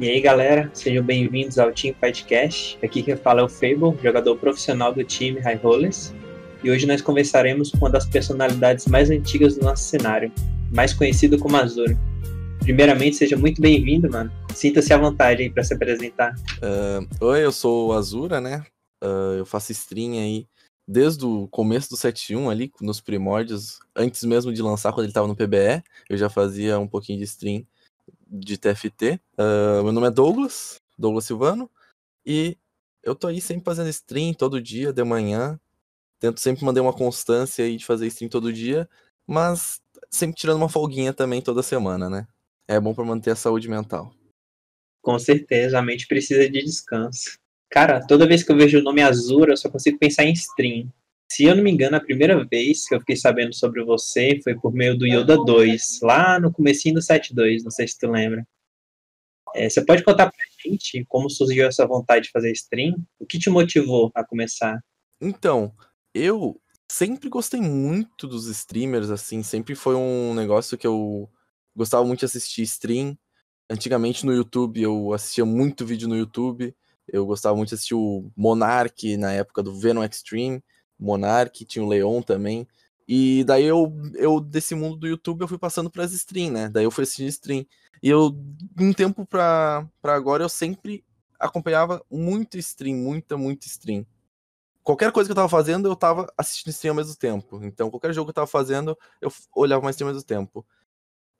[0.00, 2.76] E aí galera, sejam bem-vindos ao Team Fightcast.
[2.82, 6.12] Aqui quem fala é o Fable, jogador profissional do time High Rollers.
[6.64, 10.32] E hoje nós conversaremos com uma das personalidades mais antigas do nosso cenário,
[10.72, 11.96] mais conhecido como Azura.
[12.58, 14.32] Primeiramente, seja muito bem-vindo, mano.
[14.52, 16.34] Sinta-se à vontade aí para se apresentar.
[16.58, 18.64] Uh, oi, eu sou o Azura, né?
[19.00, 20.48] Uh, eu faço stream aí
[20.88, 25.28] desde o começo do 7.1 ali, nos primórdios, antes mesmo de lançar, quando ele estava
[25.28, 27.64] no PBE, eu já fazia um pouquinho de stream
[28.26, 29.20] de TFT.
[29.38, 31.70] Uh, ah, meu nome é Douglas, Douglas Silvano,
[32.24, 32.56] e
[33.02, 35.58] eu tô aí sempre fazendo stream todo dia, de manhã.
[36.18, 38.88] Tento sempre manter uma constância aí de fazer stream todo dia,
[39.26, 42.26] mas sempre tirando uma folguinha também toda semana, né?
[42.66, 44.14] É bom para manter a saúde mental.
[45.02, 47.38] Com certeza, a mente precisa de descanso.
[47.68, 50.90] Cara, toda vez que eu vejo o nome Azura, eu só consigo pensar em stream.
[51.34, 54.54] Se eu não me engano, a primeira vez que eu fiquei sabendo sobre você foi
[54.54, 58.46] por meio do Yoda 2, lá no comecinho do 7.2, não sei se tu lembra.
[59.52, 63.04] É, você pode contar pra gente como surgiu essa vontade de fazer stream?
[63.18, 64.78] O que te motivou a começar?
[65.20, 65.74] Então,
[66.14, 71.28] eu sempre gostei muito dos streamers, assim, sempre foi um negócio que eu
[71.74, 73.18] gostava muito de assistir stream.
[73.68, 76.72] Antigamente no YouTube eu assistia muito vídeo no YouTube.
[77.08, 80.62] Eu gostava muito de assistir o Monarch na época do Venom Extreme.
[80.98, 82.66] Monark, tinha o Leon também.
[83.06, 86.68] E daí eu, eu desse mundo do YouTube, eu fui passando para as stream, né?
[86.68, 87.66] Daí eu fui assistindo stream.
[88.02, 88.36] E eu,
[88.78, 91.04] um tempo pra, pra agora, eu sempre
[91.38, 94.06] acompanhava muito stream, muita, muita stream.
[94.82, 97.60] Qualquer coisa que eu tava fazendo, eu tava assistindo stream ao mesmo tempo.
[97.62, 100.66] Então, qualquer jogo que eu tava fazendo, eu olhava mais stream ao mesmo tempo.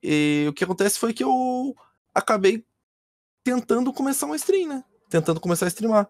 [0.02, 1.75] E o que acontece foi que eu
[2.14, 2.64] acabei
[3.42, 4.84] tentando começar uma stream, né?
[5.08, 6.08] Tentando começar a streamar.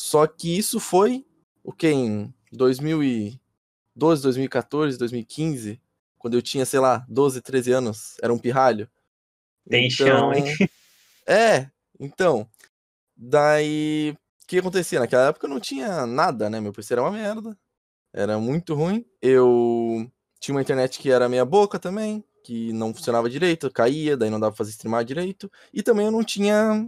[0.00, 1.26] Só que isso foi
[1.62, 1.88] o que?
[1.88, 5.80] Em 2012, 2014, 2015,
[6.18, 8.88] quando eu tinha, sei lá, 12, 13 anos, era um pirralho.
[9.68, 10.44] Tem então, chão, hein?
[11.28, 12.48] É, então.
[13.16, 15.00] Daí, o que acontecia?
[15.00, 16.60] Naquela época eu não tinha nada, né?
[16.60, 17.58] Meu PC era uma merda.
[18.12, 19.04] Era muito ruim.
[19.20, 24.30] Eu tinha uma internet que era meia boca também, que não funcionava direito, caía, daí
[24.30, 25.50] não dava pra fazer streamar direito.
[25.72, 26.86] E também eu não tinha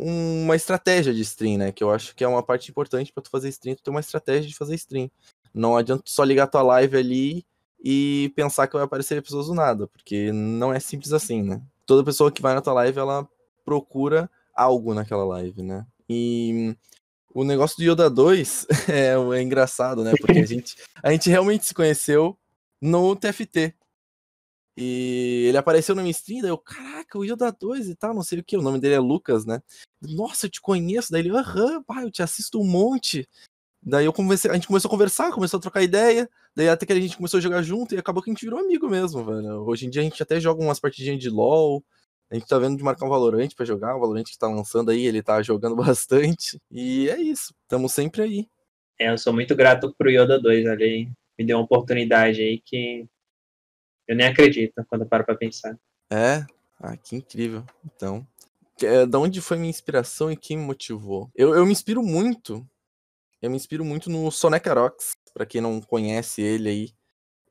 [0.00, 1.72] uma estratégia de stream, né?
[1.72, 4.00] Que eu acho que é uma parte importante para tu fazer stream, tu ter uma
[4.00, 5.10] estratégia de fazer stream.
[5.52, 7.46] Não adianta só ligar tua live ali
[7.82, 11.60] e pensar que vai aparecer pessoas do nada, porque não é simples assim, né?
[11.84, 13.28] Toda pessoa que vai na tua live, ela
[13.64, 15.86] procura algo naquela live, né?
[16.08, 16.74] E
[17.34, 20.12] o negócio do Yoda 2 é, é engraçado, né?
[20.18, 22.38] Porque a gente, a gente realmente se conheceu
[22.80, 23.74] no TFT.
[24.82, 28.38] E ele apareceu no stream, daí eu, caraca, o Yoda 2 e tal, não sei
[28.38, 29.60] o que, o nome dele é Lucas, né?
[30.00, 33.28] Nossa, eu te conheço, daí ele, aham, pai, eu te assisto um monte.
[33.82, 36.26] Daí eu comecei, a gente começou a conversar, começou a trocar ideia,
[36.56, 38.58] daí até que a gente começou a jogar junto e acabou que a gente virou
[38.58, 39.66] amigo mesmo, velho.
[39.66, 41.84] Hoje em dia a gente até joga umas partidinhas de LoL,
[42.30, 44.90] a gente tá vendo de marcar um Valorant pra jogar, o Valorant que tá lançando
[44.90, 46.58] aí, ele tá jogando bastante.
[46.70, 48.46] E é isso, estamos sempre aí.
[48.98, 53.06] É, eu sou muito grato pro Yoda 2 ali, me deu uma oportunidade aí que
[54.10, 55.78] eu nem acredito quando paro pra pensar.
[56.10, 56.44] É?
[56.80, 57.64] Ah, que incrível.
[57.84, 58.26] Então,
[58.82, 61.30] é, da onde foi minha inspiração e quem me motivou?
[61.32, 62.66] Eu, eu me inspiro muito.
[63.40, 65.12] Eu me inspiro muito no Sonecarox.
[65.32, 66.90] Pra quem não conhece ele aí,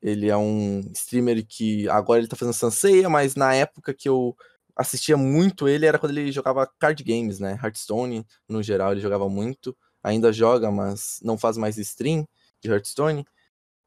[0.01, 4.35] ele é um streamer que agora ele tá fazendo Sanseia, mas na época que eu
[4.75, 7.57] assistia muito ele era quando ele jogava card games, né?
[7.63, 9.75] Hearthstone, no geral, ele jogava muito.
[10.03, 12.27] Ainda joga, mas não faz mais stream
[12.61, 13.25] de Hearthstone.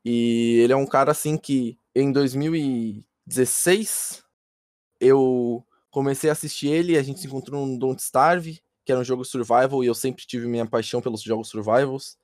[0.02, 4.22] E ele é um cara assim que em 2016
[5.00, 9.04] eu comecei a assistir ele, a gente se encontrou no Don't Starve, que era um
[9.04, 12.18] jogo survival, e eu sempre tive minha paixão pelos jogos survivals.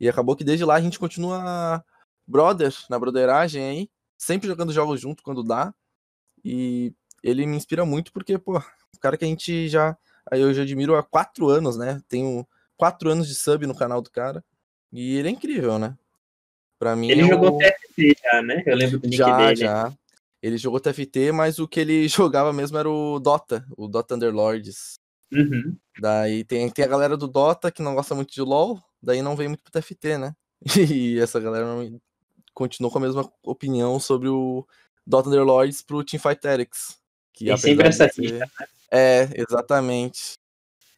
[0.00, 1.84] E acabou que desde lá a gente continua
[2.26, 5.72] brother, na broderagem aí, sempre jogando jogos junto quando dá.
[6.44, 9.96] E ele me inspira muito porque, pô, o cara que a gente já.
[10.30, 12.00] Eu já admiro há quatro anos, né?
[12.08, 12.46] Tenho
[12.76, 14.44] quatro anos de sub no canal do cara.
[14.92, 15.96] E ele é incrível, né?
[16.78, 17.10] Pra mim.
[17.10, 17.58] Ele é jogou.
[17.92, 18.62] TFT já, né?
[18.66, 19.56] Eu lembro do nick já, dele.
[19.56, 19.92] Já,
[20.42, 24.94] Ele jogou TFT, mas o que ele jogava mesmo era o Dota, o Dota Underlords.
[25.32, 25.76] Uhum.
[25.98, 29.36] Daí tem, tem a galera do Dota que não gosta muito de LoL, daí não
[29.36, 30.34] vem muito pro TFT, né?
[30.90, 32.00] E essa galera não
[32.54, 34.66] continuou com a mesma opinião sobre o
[35.06, 36.98] Dota Underlords pro Teamfight Tactics.
[37.32, 38.32] Que tem sempre essa ser...
[38.32, 38.46] né?
[38.90, 40.38] É, exatamente.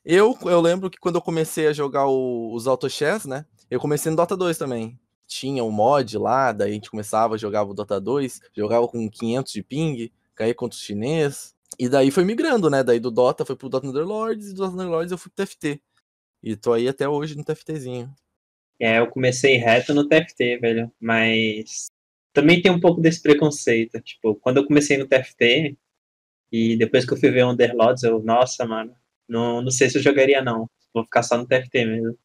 [0.04, 3.46] Eu, eu lembro que quando eu comecei a jogar o, os Auto Chess, né?
[3.70, 7.70] Eu comecei no Dota 2 também tinha um mod lá, daí a gente começava, jogava
[7.70, 12.24] o Dota 2, jogava com 500 de ping, caía contra os chinês, e daí foi
[12.24, 12.82] migrando, né?
[12.82, 15.80] Daí do Dota foi pro Dota Underlords, e do Dota Underlords eu fui pro TFT.
[16.42, 18.14] E tô aí até hoje no TFTzinho.
[18.78, 21.86] É, eu comecei reto no TFT, velho, mas
[22.32, 24.00] também tem um pouco desse preconceito.
[24.00, 25.76] Tipo, quando eu comecei no TFT,
[26.52, 28.94] E depois que eu fui ver Underlords, eu, nossa, mano,
[29.28, 30.68] não, não sei se eu jogaria não.
[30.94, 32.18] Vou ficar só no TFT mesmo.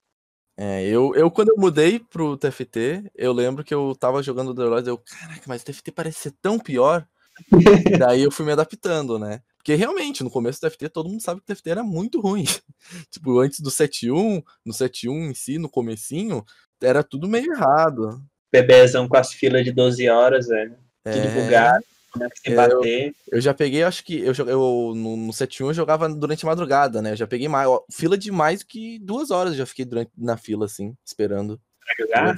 [0.61, 4.89] É, eu, eu quando eu mudei pro TFT, eu lembro que eu tava jogando Underlords,
[4.89, 7.07] eu, caraca, mas o TFT parece ser tão pior.
[7.97, 9.41] Daí eu fui me adaptando, né?
[9.55, 12.43] Porque realmente, no começo do TFT, todo mundo sabe que o TFT era muito ruim.
[13.09, 16.43] tipo, antes do 7.1, no 7.1 em si, no comecinho,
[16.83, 18.21] era tudo meio errado.
[18.51, 20.75] Bebezão com as filas de 12 horas, velho.
[21.05, 21.31] Tudo É.
[21.31, 21.81] bugado, né?
[21.81, 21.98] Sem
[22.45, 23.15] É, bater.
[23.31, 27.01] Eu já peguei, acho que eu, eu no, no 7.1 eu jogava durante a madrugada,
[27.01, 27.11] né?
[27.11, 29.85] Eu já peguei mais, ó, fila de mais do que duas horas eu já fiquei
[29.85, 31.59] durante, na fila, assim, esperando.
[31.85, 32.35] pra jogar.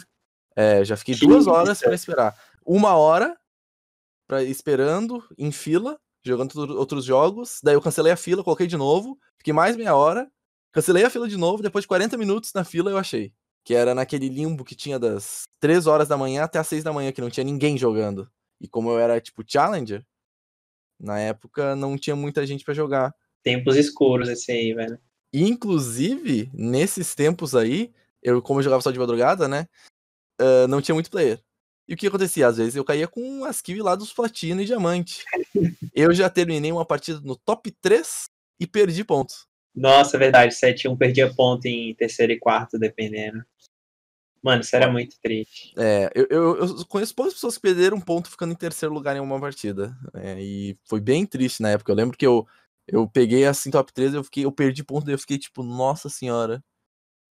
[0.56, 2.36] É, eu já fiquei Que duas isso, horas pra esperar.
[2.66, 3.38] Uma hora
[4.28, 7.60] pra, esperando em fila, jogando outro- outros jogos.
[7.64, 9.18] Daí eu cancelei a fila, coloquei de novo.
[9.38, 10.30] Fiquei mais meia hora.
[10.74, 11.64] Cancelei a fila de novo.
[11.64, 13.34] Depois de 40 minutos na fila eu achei.
[13.64, 16.92] Que era naquele limbo que tinha das 3 horas da manhã até as 6 da
[16.94, 18.30] manhã, que não tinha ninguém jogando.
[18.62, 20.06] E como eu era tipo Challenger,
[21.00, 23.14] na época não tinha muita gente pra jogar.
[23.44, 25.00] Tempos escuros esse aí, velho.
[25.34, 27.92] Inclusive, nesses tempos aí,
[28.22, 29.68] eu, como eu jogava só de madrugada, né?
[30.42, 31.40] ah, não tinha muito player.
[31.88, 32.48] E o que acontecia?
[32.48, 35.24] Às vezes eu caía com as kills lá dos platina e diamante.
[35.94, 38.30] Eu já terminei uma partida no top 3
[38.60, 39.46] e perdi pontos.
[39.76, 43.44] Nossa, é verdade, 7-1 perdia ponto em terceiro e quarto, dependendo.
[44.44, 45.74] Mano, isso era muito triste.
[45.78, 49.20] É, eu, eu, eu conheço poucas pessoas que perderam ponto ficando em terceiro lugar em
[49.20, 49.96] uma partida.
[50.16, 51.92] É, e foi bem triste na época.
[51.92, 52.48] Eu lembro que eu,
[52.88, 56.10] eu peguei assim top 3, eu fiquei, eu perdi ponto e eu fiquei tipo, nossa
[56.10, 56.64] senhora.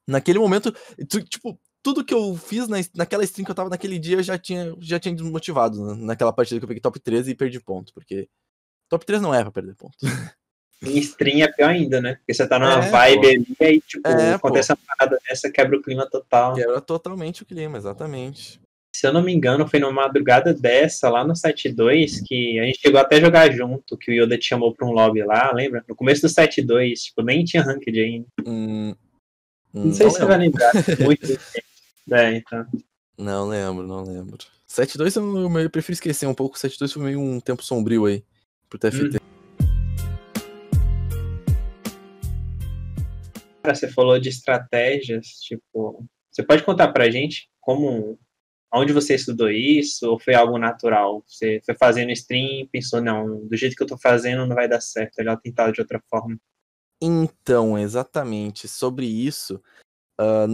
[0.09, 0.73] Naquele momento,
[1.09, 4.23] tu- tipo, tudo que eu fiz na, naquela stream que eu tava naquele dia, eu
[4.23, 7.61] já tinha, já tinha desmotivado né, naquela partida que eu peguei top 13 e perdi
[7.61, 8.29] ponto, porque
[8.89, 9.97] top 3 não é pra perder ponto.
[10.82, 12.15] Em stream é pior ainda, né?
[12.17, 13.29] Porque você tá numa É, vibe pô.
[13.29, 14.47] ali e aí, tipo, É, pô.
[14.49, 16.55] acontece uma parada dessa, quebra o clima total.
[16.55, 18.59] Quebra totalmente o clima, exatamente.
[18.97, 22.65] Se eu não me engano, foi numa madrugada dessa, lá no site 2, que a
[22.65, 25.53] gente chegou até a jogar junto, que o Yoda te chamou pra um lobby lá,
[25.53, 25.85] lembra?
[25.88, 28.26] No começo do site 2, tipo, nem tinha ranked ainda.
[28.47, 28.94] Hum,
[29.73, 30.73] Não sei se você vai lembrar.
[31.05, 31.26] Muito.
[32.11, 32.67] É, então.
[33.17, 34.38] Não lembro, não lembro.
[34.69, 36.59] 7-2 eu, eu, eu prefiro esquecer um pouco.
[36.59, 38.25] 7-2 foi meio um tempo sombrio aí
[38.69, 39.20] pro TFT.
[43.65, 48.19] Você falou de estratégias, tipo, você pode contar pra gente como,
[48.73, 51.23] onde você estudou isso, ou foi algo natural?
[51.27, 54.81] Você foi fazendo stream, pensou, não, do jeito que eu tô fazendo não vai dar
[54.81, 56.39] certo, é melhor tentar de outra forma.
[57.03, 59.62] Então, exatamente, sobre isso,
[60.19, 60.47] ah,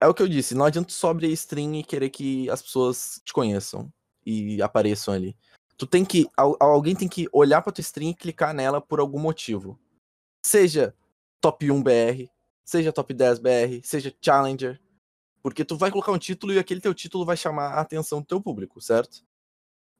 [0.00, 3.20] é o que eu disse, não adianta só abrir stream e querer que as pessoas
[3.24, 3.90] te conheçam
[4.24, 5.36] e apareçam ali.
[5.76, 9.00] Tu tem que, al- alguém tem que olhar pra tua stream e clicar nela por
[9.00, 9.78] algum motivo.
[10.44, 10.94] Seja
[11.40, 12.28] top 1 BR,
[12.68, 14.78] seja top 10 BR, seja Challenger,
[15.42, 18.26] porque tu vai colocar um título e aquele teu título vai chamar a atenção do
[18.26, 19.24] teu público, certo?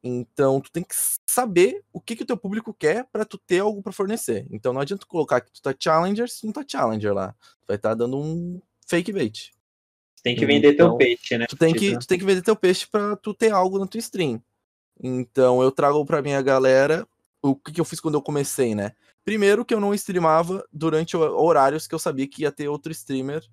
[0.05, 0.95] Então, tu tem que
[1.27, 4.47] saber o que, que o teu público quer pra tu ter algo pra fornecer.
[4.51, 7.33] Então, não adianta tu colocar que tu tá Challenger se não tá Challenger lá.
[7.63, 9.51] Tu vai estar dando um fake bait.
[10.23, 11.47] Tem que vender teu Então, peixe, né?
[11.49, 13.99] Tu tem, que, tu tem que vender teu peixe pra tu ter algo na tua
[13.99, 14.43] stream.
[15.03, 17.09] Então, eu trago pra minha galera
[17.41, 18.93] o que, que eu fiz quando eu comecei, né?
[19.29, 22.91] Primeiro que eu não streamava durante ho- horários que eu sabia que ia ter outro
[22.93, 23.45] streamer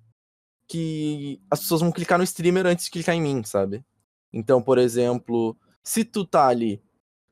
[0.66, 3.84] que as pessoas vão clicar no streamer antes de clicar em mim, sabe?
[4.32, 6.82] Então, por exemplo, se tu tá ali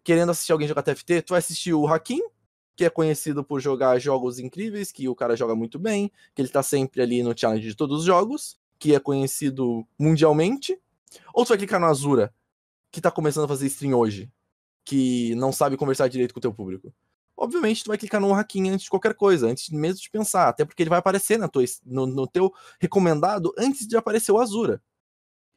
[0.04, 2.20] querendo assistir alguém jogar TFT, tu vai assistir o Hakim,
[2.76, 6.50] que é conhecido por jogar jogos incríveis, que o cara joga muito bem, que ele
[6.50, 10.78] tá sempre ali no challenge de todos os jogos, que é conhecido mundialmente.
[11.32, 12.30] Ou tu vai clicar no Azura,
[12.92, 14.30] que tá começando a fazer stream hoje,
[14.84, 16.92] que não sabe conversar direito com o teu público.
[17.36, 20.64] Obviamente, tu vai clicar no Hakim antes de qualquer coisa, antes mesmo de pensar, até
[20.64, 24.80] porque ele vai aparecer na tua, no, no teu recomendado antes de aparecer o Azura.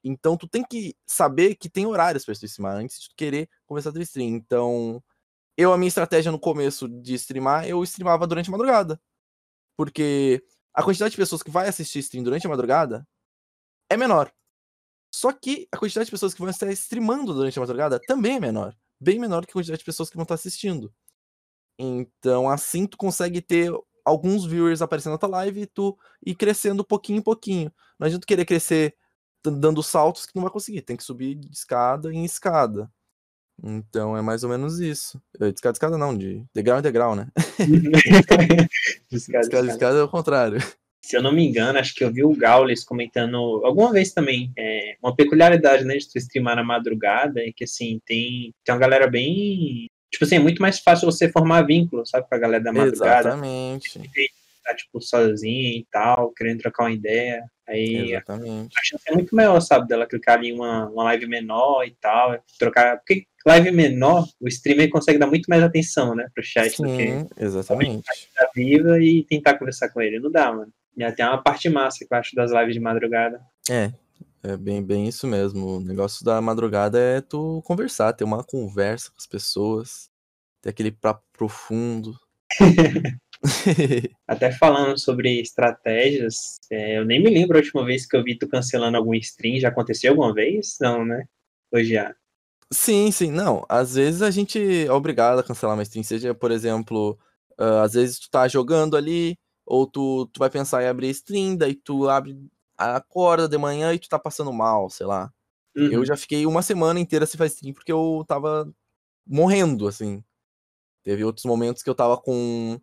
[0.03, 3.89] Então, tu tem que saber que tem horários tu streamar antes de tu querer começar
[3.89, 4.29] a teu stream.
[4.29, 5.03] Então,
[5.55, 8.99] eu, a minha estratégia no começo de streamar, eu streamava durante a madrugada.
[9.75, 10.43] Porque
[10.73, 13.07] a quantidade de pessoas que vai assistir stream durante a madrugada
[13.89, 14.31] é menor.
[15.11, 18.39] Só que a quantidade de pessoas que vão estar streamando durante a madrugada também é
[18.39, 18.75] menor.
[18.99, 20.93] Bem menor que a quantidade de pessoas que vão estar assistindo.
[21.79, 23.71] Então, assim, tu consegue ter
[24.05, 27.71] alguns viewers aparecendo na tua live e tu ir crescendo pouquinho em pouquinho.
[27.99, 28.95] Não adianta tu querer crescer
[29.45, 30.81] dando saltos que não vai conseguir.
[30.81, 32.89] Tem que subir de escada em escada.
[33.63, 35.21] Então é mais ou menos isso.
[35.39, 37.27] Eh, De escada em escada não, de degrau em degrau, né?
[37.89, 38.67] Descarga,
[39.11, 39.71] Escada em descarga.
[39.71, 40.59] escada é o contrário.
[41.03, 44.51] Se eu não me engano, acho que eu vi o Gaules comentando alguma vez também.
[44.57, 48.79] é, uma peculiaridade, né, de tu streamar na madrugada é que, assim, tem, tem uma
[48.79, 49.87] galera bem.
[50.11, 53.29] Tipo assim, é muito mais fácil você formar vínculo, sabe, com a galera da madrugada.
[53.29, 53.99] Exatamente.
[54.63, 57.43] Tá, tipo, sozinho e tal, querendo trocar uma ideia.
[57.67, 58.73] Aí Exatamente.
[58.77, 62.37] a chance é muito maior, sabe, dela clicar em uma, uma live menor e tal,
[62.57, 62.97] trocar.
[62.97, 67.07] Porque live menor, o streamer consegue dar muito mais atenção, né, pro chat do que
[67.07, 68.29] Sim, exatamente.
[68.35, 70.19] tá viva e tentar conversar com ele.
[70.19, 70.71] Não dá, mano.
[70.95, 73.39] E até uma parte massa que eu acho das lives de madrugada.
[73.69, 73.91] É,
[74.47, 75.77] é bem, bem isso mesmo.
[75.77, 80.09] O negócio da madrugada é tu conversar, ter uma conversa com as pessoas,
[80.61, 82.17] ter aquele papo profundo.
[84.27, 88.37] Até falando sobre estratégias, é, eu nem me lembro a última vez que eu vi
[88.37, 89.59] tu cancelando algum stream.
[89.59, 90.77] Já aconteceu alguma vez?
[90.79, 91.25] Não, né?
[91.71, 92.15] Hoje já.
[92.71, 93.65] Sim, sim, não.
[93.67, 97.17] Às vezes a gente é obrigado a cancelar uma stream, seja, por exemplo,
[97.57, 101.55] ah, às vezes tu tá jogando ali, ou tu, tu vai pensar em abrir stream,
[101.55, 102.37] daí tu abre,
[102.77, 105.33] acorda de manhã e tu tá passando mal, sei lá.
[105.75, 105.91] Uhum.
[105.91, 108.71] Eu já fiquei uma semana inteira sem fazer stream porque eu tava
[109.25, 110.23] morrendo, assim.
[111.03, 112.79] Teve outros momentos que eu tava com.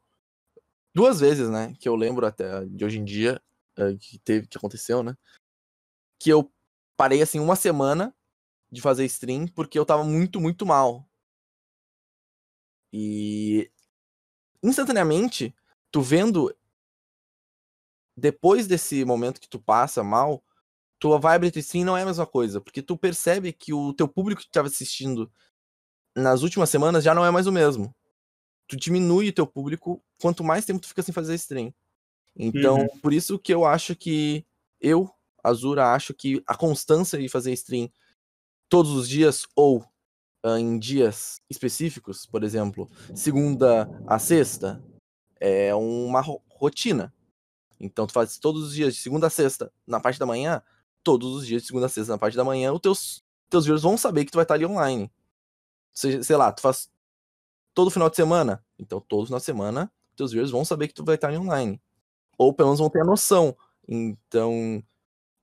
[0.95, 1.75] Duas vezes, né?
[1.79, 3.43] Que eu lembro até de hoje em dia,
[3.77, 5.17] eh, que teve, que aconteceu, né?
[6.21, 6.51] Que eu
[6.97, 8.15] parei, assim, uma semana
[8.71, 11.07] de fazer stream porque eu tava muito, muito mal.
[12.93, 13.71] E.
[14.63, 15.55] Instantaneamente,
[15.91, 16.55] tu vendo.
[18.17, 20.43] Depois desse momento que tu passa mal,
[20.99, 24.07] tua vibe de stream não é a mesma coisa, porque tu percebe que o teu
[24.09, 25.31] público que estava assistindo
[26.17, 27.95] nas últimas semanas já não é mais o mesmo.
[28.69, 31.75] Tu diminui o teu público quanto mais tempo tu fica sem fazer stream.
[32.37, 33.01] Então, Uhum.
[33.01, 34.47] por isso que eu acho que
[34.81, 35.11] eu,
[35.43, 37.91] Azura, acho que a constância de fazer stream
[38.69, 39.85] todos os dias ou
[40.43, 44.83] ah, em dias específicos, por exemplo, segunda a sexta,
[45.41, 47.13] é uma ro- rotina.
[47.79, 50.63] Então tu faz todos os dias de segunda a sexta na parte da manhã,
[51.03, 53.83] todos os dias de segunda a sexta na parte da manhã, os teus teus viewers
[53.83, 55.11] vão saber que tu vai estar ali online.
[55.93, 56.91] Seja, sei lá, tu faz
[57.73, 61.05] todo final de semana, então todo final de semana, teus viewers vão saber que tu
[61.05, 61.81] vai estar ali online.
[62.37, 63.57] Ou pelo menos vão ter a noção.
[63.87, 64.83] Então,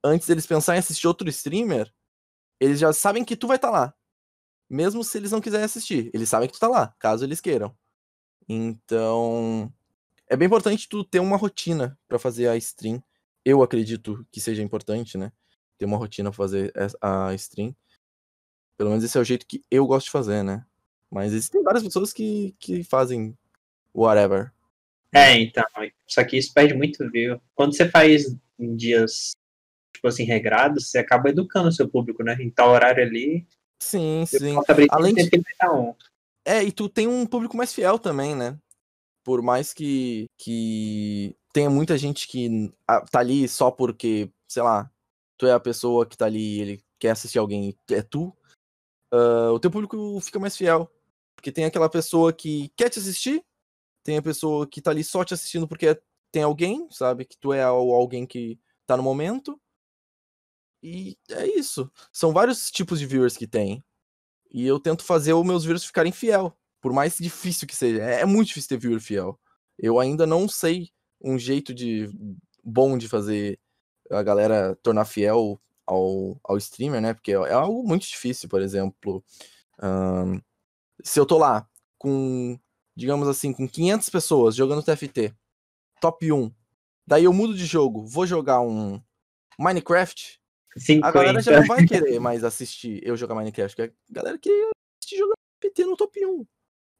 [0.03, 1.93] antes deles pensarem em assistir outro streamer,
[2.59, 3.93] eles já sabem que tu vai estar lá.
[4.69, 7.75] Mesmo se eles não quiserem assistir, eles sabem que tu tá lá, caso eles queiram.
[8.47, 9.71] Então,
[10.31, 13.03] é bem importante tu ter uma rotina pra fazer a stream.
[13.43, 15.29] Eu acredito que seja importante, né?
[15.77, 16.71] Ter uma rotina pra fazer
[17.01, 17.75] a stream.
[18.77, 20.65] Pelo menos esse é o jeito que eu gosto de fazer, né?
[21.11, 23.37] Mas existem várias pessoas que, que fazem
[23.93, 24.53] whatever.
[25.11, 25.65] É, então.
[26.07, 27.41] Só que isso perde muito view.
[27.53, 29.31] Quando você faz em dias,
[29.93, 32.37] tipo assim, regrados, você acaba educando o seu público, né?
[32.39, 33.45] Em tal horário ali,
[33.81, 34.55] Sim, sim.
[34.91, 35.93] Além de- estar on.
[36.45, 38.57] É, e tu tem um público mais fiel também, né?
[39.23, 44.91] Por mais que, que tenha muita gente que ah, tá ali só porque, sei lá,
[45.37, 48.35] tu é a pessoa que tá ali e ele quer assistir alguém, e é tu,
[49.11, 50.89] ah, o teu público fica mais fiel.
[51.35, 53.43] Porque tem aquela pessoa que quer te assistir,
[54.03, 55.99] tem a pessoa que tá ali só te assistindo porque
[56.31, 57.25] tem alguém, sabe?
[57.25, 59.59] Que tu é alguém que tá no momento.
[60.83, 61.91] E é isso.
[62.11, 63.83] São vários tipos de viewers que tem.
[64.51, 66.57] E eu tento fazer os meus viewers ficarem fiel.
[66.81, 68.01] Por mais difícil que seja.
[68.01, 69.39] É, é muito difícil ter viewer fiel.
[69.77, 70.89] Eu ainda não sei
[71.21, 72.09] um jeito de
[72.63, 73.59] bom de fazer
[74.09, 77.13] a galera tornar fiel ao, ao streamer, né?
[77.13, 79.23] Porque é, algo muito difícil, por exemplo.
[79.79, 80.39] ahn,
[81.03, 82.59] se eu tô lá com,
[82.95, 85.33] digamos assim, com 500 pessoas jogando TFT,
[85.99, 86.51] top 1,
[87.05, 89.01] daí eu mudo de jogo, vou jogar um
[89.59, 90.39] Minecraft,
[91.03, 91.59] a galera já 50.
[91.59, 94.69] não vai querer mais assistir eu jogar Minecraft, porque a galera quer
[94.99, 96.45] assistir jogar PT no top 1.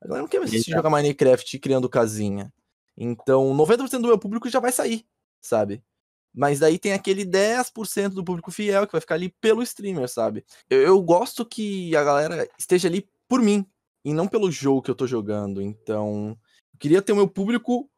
[0.02, 2.52] A galera não quer mais jogar Minecraft criando casinha.
[2.98, 5.06] Então, 90% do meu público já vai sair,
[5.42, 5.84] sabe?
[6.34, 10.46] Mas daí tem aquele 10% do público fiel que vai ficar ali pelo streamer, sabe?
[10.70, 13.66] Eu, eu gosto que a galera esteja ali por mim
[14.04, 15.62] e não pelo jogo que eu tô jogando.
[15.62, 16.38] Então,
[16.74, 17.90] eu queria ter o meu público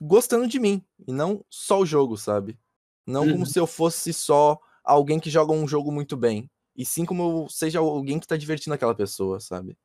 [0.00, 2.58] gostando de mim e não só o jogo, sabe?
[3.06, 3.32] Não Uhum.
[3.32, 6.50] como se eu fosse só alguém que joga um jogo muito bem.
[6.76, 9.76] E sim como eu seja alguém que tá divertindo aquela pessoa, sabe?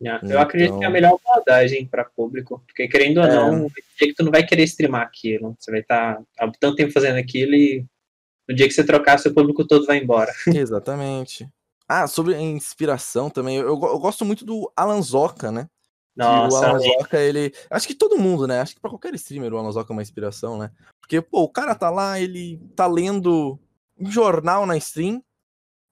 [0.00, 3.34] Eu acredito que é a Então- melhor abordagem para público, porque querendo ou É.
[3.34, 6.92] não, dia que tu não vai querer streamar aquilo, você vai estar há tanto tempo
[6.92, 7.84] fazendo aquilo e
[8.48, 10.32] no dia que você trocar, seu público todo vai embora.
[10.68, 11.48] Exatamente.
[11.88, 15.68] Ah, sobre a inspiração também, eu, eu go- eu gosto muito do Alan Zoka, né?
[16.16, 17.52] Que o Nossa, Alan Zoka, ele.
[17.70, 18.60] Acho que todo mundo, né?
[18.60, 20.70] Acho que pra qualquer streamer o Alan Zoka é uma inspiração, né?
[21.00, 23.58] Porque, pô, o cara tá lá, ele tá lendo
[23.98, 25.22] um jornal na stream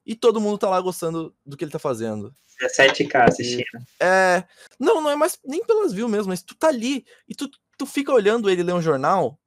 [0.05, 2.35] e todo mundo tá lá gostando do que ele tá fazendo.
[2.61, 3.87] 17k assistindo.
[4.01, 4.45] É.
[4.79, 7.87] Não, não é mais nem pelas views mesmo, mas tu tá ali e tu, tu
[7.87, 9.39] fica olhando ele ler um jornal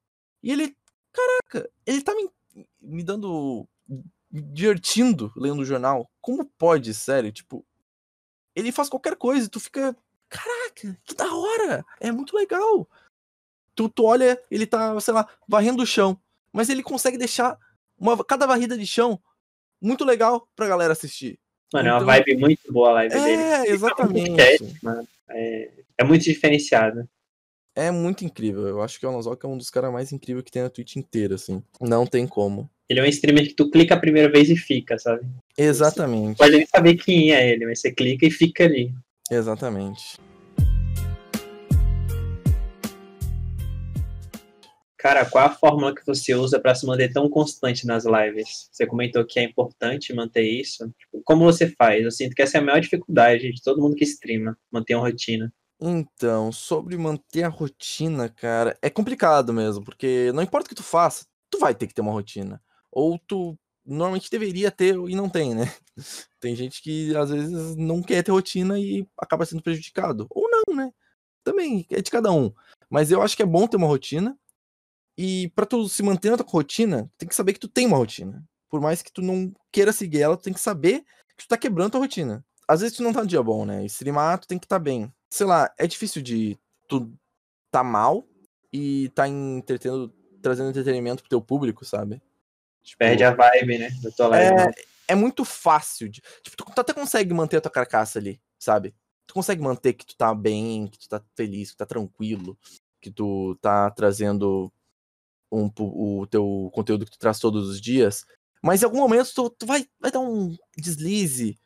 [0.41, 0.75] e ele.
[1.11, 2.29] Caraca, ele tá me,
[2.81, 3.67] me dando.
[3.87, 6.09] me divertindo lendo o jornal.
[6.21, 7.31] Como pode, sério?
[7.31, 7.65] Tipo,
[8.55, 9.95] ele faz qualquer coisa e tu fica.
[10.27, 11.85] Caraca, que da hora!
[11.99, 12.89] É muito legal.
[13.75, 16.19] Tu, tu olha, ele tá, sei lá, varrendo o chão.
[16.51, 17.59] mas ele consegue deixar
[17.97, 19.21] uma, cada varrida de chão
[19.81, 21.37] muito legal pra galera assistir.
[21.73, 23.41] Mano, é uma vibe muito boa a live dele.
[23.41, 24.41] É, exatamente.
[25.29, 27.07] É, é muito diferenciado.
[27.75, 28.67] É muito incrível.
[28.67, 30.95] Eu acho que o Alonsoca é um dos caras mais incríveis que tem na Twitch
[30.95, 31.61] inteira, assim.
[31.81, 32.69] Não tem como.
[32.87, 35.25] Ele é um streamer que tu clica a primeira vez e fica, sabe?
[35.57, 36.37] Exatamente.
[36.37, 38.93] Pode nem saber quem é ele, mas você clica e fica ali.
[39.29, 40.17] Exatamente.
[45.05, 48.67] Cara, qual a fórmula que você usa para se manter tão constante nas lives?
[48.71, 50.91] Você comentou que é importante manter isso.
[50.97, 52.03] Tipo, como você faz?
[52.03, 55.07] Eu sinto que essa é a maior dificuldade de todo mundo que streama, manter uma
[55.07, 55.53] rotina.
[55.79, 60.81] Então, sobre manter a rotina, cara, é complicado mesmo, porque não importa o que tu
[60.81, 62.59] faça, tu vai ter que ter uma rotina.
[62.91, 65.71] Ou tu normalmente deveria ter e não tem, né?
[66.39, 70.25] Tem gente que às vezes não quer ter rotina e acaba sendo prejudicado.
[70.31, 70.91] Ou não, né?
[71.43, 72.51] Também é de cada um.
[72.89, 74.35] Mas eu acho que é bom ter uma rotina.
[75.17, 77.97] E para tu se manter na tua rotina, tem que saber que tu tem uma
[77.97, 78.43] rotina.
[78.69, 81.03] Por mais que tu não queira seguir ela, tu tem que saber
[81.37, 82.45] que tu tá quebrando tua rotina.
[82.67, 83.83] Às vezes tu não tá no dia bom, né?
[83.83, 85.13] E streamar, tu tem que estar tá bem.
[85.29, 86.57] Sei lá, é difícil de
[86.87, 87.13] tu
[87.71, 88.27] tá mal
[88.73, 92.21] e tá entretendo, trazendo entretenimento pro teu público, sabe?
[92.83, 93.89] Tipo, Perde a vibe, né?
[94.01, 94.59] Da tua live.
[94.59, 94.73] É,
[95.09, 96.09] é muito fácil.
[96.09, 98.93] De, tipo, tu até consegue manter a tua carcaça ali, sabe?
[99.27, 102.57] Tu consegue manter que tu tá bem, que tu tá feliz, que tu tá tranquilo,
[103.01, 104.71] que tu tá trazendo
[105.55, 108.25] um, o teu conteúdo que tu traz todos os dias,
[108.61, 111.57] mas em algum momento tu, tu vai, vai dar um deslize.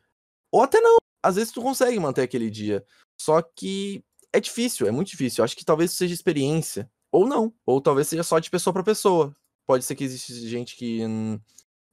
[0.52, 0.98] Ou até não.
[1.22, 2.84] Às vezes tu consegue manter aquele dia.
[3.18, 5.40] Só que é difícil, é muito difícil.
[5.40, 6.90] Eu acho que talvez seja experiência.
[7.10, 7.52] Ou não.
[7.64, 9.34] Ou talvez seja só de pessoa para pessoa.
[9.66, 11.00] Pode ser que existe gente que,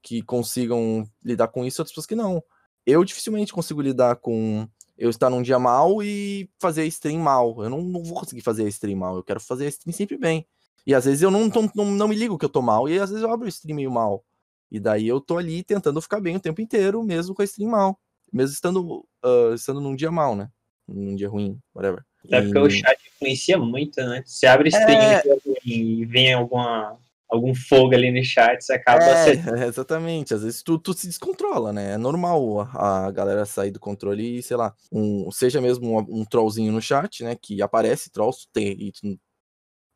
[0.02, 2.44] que consigam lidar com isso outras pessoas que não.
[2.86, 7.64] Eu dificilmente consigo lidar com eu estar num dia mal e fazer a stream mal.
[7.64, 9.16] Eu não, não vou conseguir fazer a stream mal.
[9.16, 10.48] Eu quero fazer a stream sempre bem.
[10.88, 13.10] E às vezes eu não, não, não me ligo que eu tô mal, e às
[13.10, 14.24] vezes eu abro o stream meio mal.
[14.72, 17.70] E daí eu tô ali tentando ficar bem o tempo inteiro, mesmo com a stream
[17.70, 18.00] mal.
[18.32, 20.50] Mesmo estando, uh, estando num dia mal, né?
[20.88, 22.04] Num dia ruim, whatever.
[22.26, 24.24] Até porque o chat influencia muito, né?
[24.26, 25.24] Você abre stream é...
[25.66, 26.98] e vem alguma,
[27.30, 29.04] algum fogo ali no chat, você acaba.
[29.04, 30.34] É, é, exatamente.
[30.34, 31.94] Às vezes tu, tu se descontrola, né?
[31.94, 36.22] É normal a, a galera sair do controle e, sei lá, um, seja mesmo um,
[36.22, 37.36] um trollzinho no chat, né?
[37.36, 39.20] Que aparece trolls, tem, e tu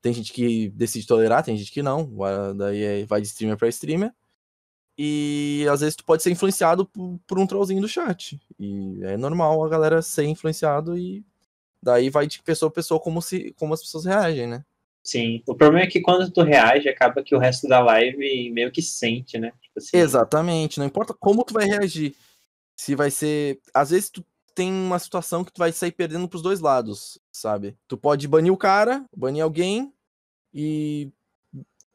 [0.01, 2.11] tem gente que decide tolerar, tem gente que não.
[2.55, 4.11] Daí é, vai de streamer para streamer.
[4.97, 8.39] E às vezes tu pode ser influenciado por, por, um trollzinho do chat.
[8.59, 11.23] E é normal a galera ser influenciado e
[11.81, 14.65] daí vai de pessoa a pessoa como, se, como as pessoas reagem, né?
[15.03, 15.41] Sim.
[15.47, 18.81] O problema é que quando tu reage, acaba que o resto da live meio que
[18.81, 19.51] sente, né?
[19.61, 19.97] Tipo assim...
[19.97, 20.77] Exatamente.
[20.79, 22.15] Não importa como tu vai reagir.
[22.75, 23.59] Se vai ser.
[23.73, 24.23] Às vezes tu
[24.55, 27.77] tem uma situação que tu vai sair perdendo pros dois lados, sabe?
[27.87, 29.93] Tu pode banir o cara, banir alguém
[30.53, 31.11] e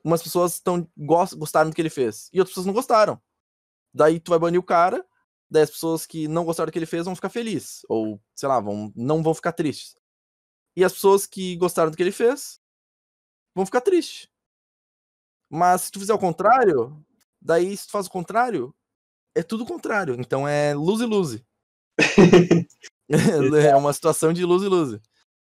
[0.05, 3.21] umas pessoas estão gostaram do que ele fez e outras pessoas não gostaram.
[3.93, 5.05] Daí tu vai banir o cara,
[5.51, 8.49] daí as pessoas que não gostaram do que ele fez vão ficar felizes ou, sei
[8.49, 9.97] lá, vão não vão ficar tristes.
[10.77, 12.61] E as pessoas que gostaram do que ele fez
[13.55, 14.29] vão ficar tristes.
[15.49, 17.05] Mas se tu fizer o contrário,
[17.41, 18.75] daí se tu faz o contrário,
[19.35, 20.17] é tudo o contrário.
[20.19, 21.47] Então é lose lose.
[23.09, 25.01] É uma situação de luz e luz.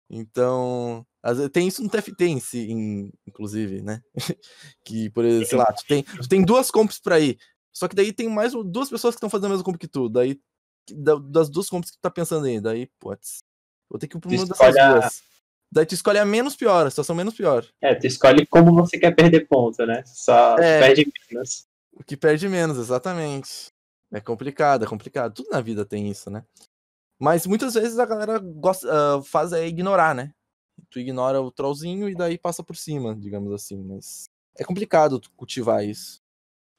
[0.10, 1.06] Então,
[1.54, 4.02] tem isso no TFT em si, em, inclusive, né?
[4.86, 7.38] que, por exemplo, sei lá, tu tem, tu tem duas comps pra ir.
[7.72, 10.10] Só que daí tem mais duas pessoas que estão fazendo a mesma comp que tu.
[10.10, 10.40] Daí,
[11.24, 13.44] das duas comps que tu tá pensando aí, daí, putz,
[13.90, 14.94] vou ter que ir pra uma dessas a...
[14.94, 15.24] duas.
[15.72, 17.66] Daí tu escolhe a menos pior, a situação menos pior.
[17.80, 20.04] É, tu escolhe como você quer perder ponto, né?
[20.06, 21.66] Só é, perde menos.
[21.94, 23.72] O que perde menos, exatamente.
[24.14, 25.34] É complicado, é complicado.
[25.34, 26.44] Tudo na vida tem isso, né?
[27.20, 30.34] Mas muitas vezes a galera gosta, uh, faz é ignorar, né?
[30.90, 33.82] Tu ignora o trollzinho e daí passa por cima, digamos assim.
[33.84, 34.26] Mas
[34.58, 36.20] é complicado cultivar isso.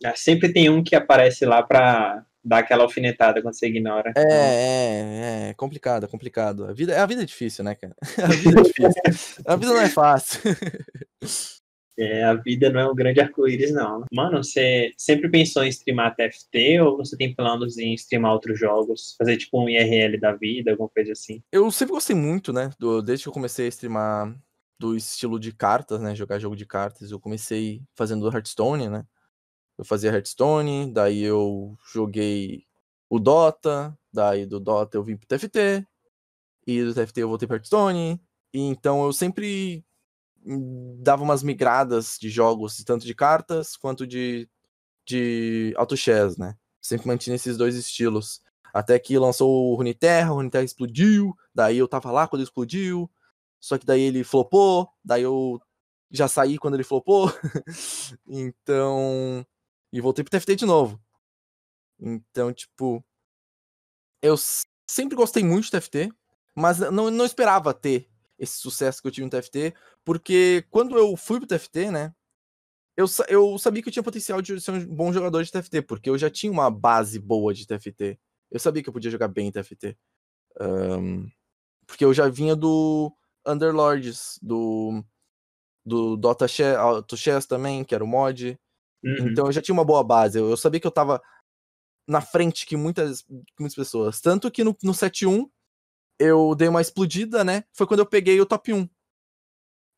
[0.03, 4.12] É, sempre tem um que aparece lá pra dar aquela alfinetada quando você ignora.
[4.16, 6.64] É, é, é complicado, é complicado.
[6.66, 7.95] A vida, a vida é difícil, né, cara?
[8.23, 9.42] A vida é difícil.
[9.47, 10.40] a vida não é fácil.
[11.98, 14.05] É, a vida não é um grande arco-íris, não.
[14.12, 19.14] Mano, você sempre pensou em streamar TFT ou você tem planos em streamar outros jogos?
[19.18, 21.42] Fazer tipo um IRL da vida, alguma coisa assim?
[21.52, 22.70] Eu sempre gostei muito, né?
[22.78, 24.35] Do, desde que eu comecei a streamar
[24.78, 26.14] do estilo de cartas, né?
[26.14, 27.11] Jogar jogo de cartas.
[27.11, 29.05] Eu comecei fazendo Hearthstone, né?
[29.78, 32.64] Eu fazia Hearthstone, daí eu joguei
[33.09, 35.87] o Dota, daí do Dota eu vim pro TFT,
[36.66, 38.20] e do TFT eu voltei pro Hearthstone.
[38.55, 39.85] E então eu sempre
[40.44, 44.48] dava umas migradas de jogos, tanto de cartas quanto de,
[45.07, 46.57] de auto chess, né?
[46.81, 48.42] Sempre mantinha esses dois estilos.
[48.74, 53.11] Até que lançou o Runeterra, o Runeterra explodiu, daí eu tava lá quando explodiu,
[53.61, 55.61] só que daí ele flopou, daí eu
[56.11, 57.28] já saí quando ele flopou.
[58.26, 59.46] então.
[59.92, 61.00] E voltei pro TFT de novo.
[61.98, 63.05] Então, tipo.
[64.20, 64.37] Eu
[64.87, 66.12] sempre gostei muito de TFT,
[66.55, 68.12] mas não, não esperava ter
[68.42, 69.72] esse sucesso que eu tive no TFT,
[70.05, 72.12] porque quando eu fui pro TFT, né?
[72.96, 76.11] Eu, eu sabia que eu tinha potencial de ser um bom jogador de TFT, porque
[76.11, 78.18] eu já tinha uma base boa de TFT.
[78.50, 79.96] Eu sabia que eu podia jogar bem em TFT.
[80.61, 81.31] Um,
[81.87, 83.14] porque eu já vinha do
[83.46, 85.02] Underlords, do,
[85.87, 88.59] do Dota Chess, Auto Chess também, que era o mod.
[89.05, 89.28] Uhum.
[89.28, 90.37] Então eu já tinha uma boa base.
[90.38, 91.22] Eu, eu, sabia que eu tava
[92.09, 93.24] na frente que muitas,
[93.59, 94.20] muitas pessoas.
[94.20, 95.48] Tanto que no, no 7-1
[96.18, 97.64] eu dei uma explodida, né?
[97.72, 98.88] Foi quando eu peguei o top 1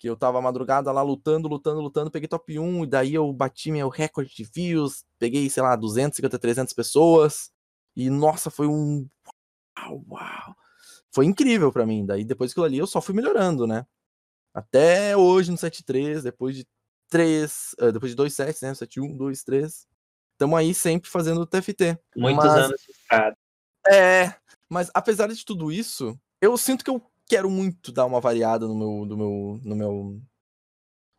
[0.04, 3.72] que eu tava madrugada lá lutando, lutando, lutando, peguei top 1, e daí eu bati
[3.72, 7.50] meu recorde de views, peguei, sei lá, 250, 300 pessoas,
[7.96, 9.08] e nossa, foi um.
[9.78, 10.56] Uau, uau.
[11.10, 12.04] Foi incrível para mim.
[12.04, 13.86] Daí depois que eu ali eu só fui melhorando, né?
[14.52, 16.66] Até hoje no 7.3, depois de
[17.08, 18.72] 3, uh, depois de 2 sets, né?
[18.72, 19.86] 7.1, 2, 3.
[20.32, 21.98] Estamos aí sempre fazendo TFT.
[22.14, 23.36] Muitos mas, anos de estrada.
[23.86, 24.34] É,
[24.74, 28.74] mas apesar de tudo isso, eu sinto que eu quero muito dar uma variada no
[28.74, 30.22] meu, no meu, no meu,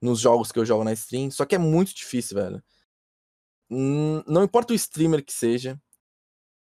[0.02, 2.62] nos jogos que eu jogo na stream, só que é muito difícil, velho.
[3.70, 5.82] Não importa o streamer que seja,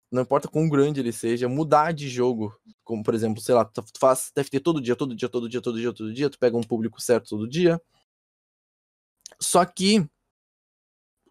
[0.09, 3.83] não importa quão grande ele seja, mudar de jogo, como por exemplo, sei lá, tu
[3.99, 6.63] faz TFT todo dia, todo dia, todo dia, todo dia, todo dia, tu pega um
[6.63, 7.83] público certo todo dia.
[9.41, 10.09] Só que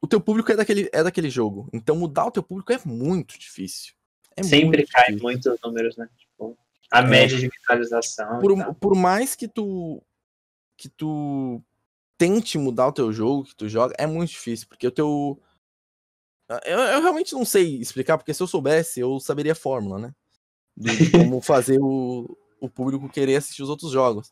[0.02, 1.70] o teu público é daquele, é daquele jogo.
[1.72, 3.97] Então mudar o teu público é muito difícil.
[4.38, 6.08] É Sempre muito cai muitos números, né?
[6.18, 6.58] Tipo,
[6.92, 7.06] a é.
[7.06, 8.40] média de visualização.
[8.40, 10.02] Por, por mais que tu
[10.78, 11.62] que tu
[12.20, 15.42] tente mudar o teu jogo que tu joga, é muito difícil, porque o teu
[16.64, 20.14] eu, eu, realmente não sei explicar, porque se eu soubesse, eu saberia a fórmula, né?
[20.76, 24.30] De como fazer o, o público querer assistir os outros jogos.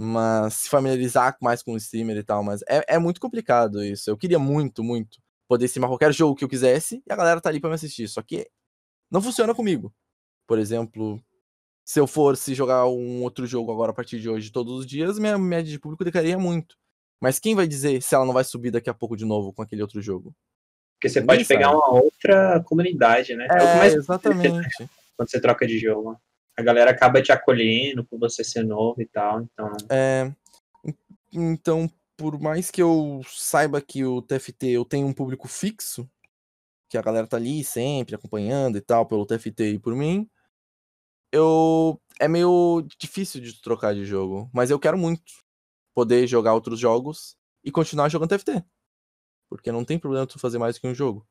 [0.00, 4.08] Mas se familiarizar mais com o streamer e tal, mas é, é muito complicado isso.
[4.08, 7.48] Eu queria muito, muito poder streamar qualquer jogo que eu quisesse e a galera tá
[7.48, 8.06] ali pra me assistir.
[8.06, 8.48] Só que
[9.10, 9.92] não funciona comigo.
[10.46, 11.20] Por exemplo,
[11.84, 15.18] se eu fosse jogar um outro jogo agora a partir de hoje todos os dias,
[15.18, 16.76] minha média de público decaria muito.
[17.20, 19.62] Mas quem vai dizer se ela não vai subir daqui a pouco de novo com
[19.62, 20.34] aquele outro jogo?
[20.94, 23.46] Porque você pode pegar uma outra comunidade, né?
[23.50, 24.68] É, é exatamente.
[25.16, 26.20] Quando você troca de jogo.
[26.56, 29.72] A galera acaba te acolhendo por você ser novo e tal, então...
[29.88, 30.32] É,
[31.32, 36.08] então, por mais que eu saiba que o TFT eu tenho um público fixo,
[36.88, 40.28] que a galera tá ali sempre acompanhando e tal, pelo TFT e por mim,
[41.32, 42.00] eu...
[42.20, 45.22] É meio difícil de trocar de jogo, mas eu quero muito
[45.94, 48.64] poder jogar outros jogos e continuar jogando TFT.
[49.48, 51.26] Porque não tem problema tu fazer mais que um jogo.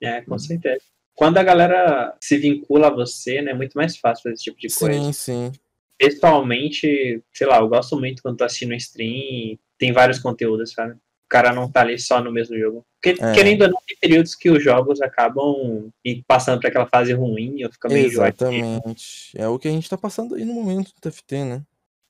[0.00, 0.82] É, com certeza.
[1.14, 4.58] Quando a galera se vincula a você, né, é muito mais fácil fazer esse tipo
[4.58, 4.98] de coisa.
[4.98, 5.52] Sim, sim.
[5.98, 10.98] Pessoalmente, sei lá, eu gosto muito quando tô assistindo stream tem vários conteúdos, sabe?
[11.34, 12.86] Cara não tá ali só no mesmo jogo.
[13.02, 13.32] Porque, é.
[13.32, 15.90] querendo ou não, tem períodos que os jogos acabam
[16.28, 19.32] passando pra aquela fase ruim e fica meio Exatamente.
[19.34, 21.62] É o que a gente tá passando aí no momento do TFT, né?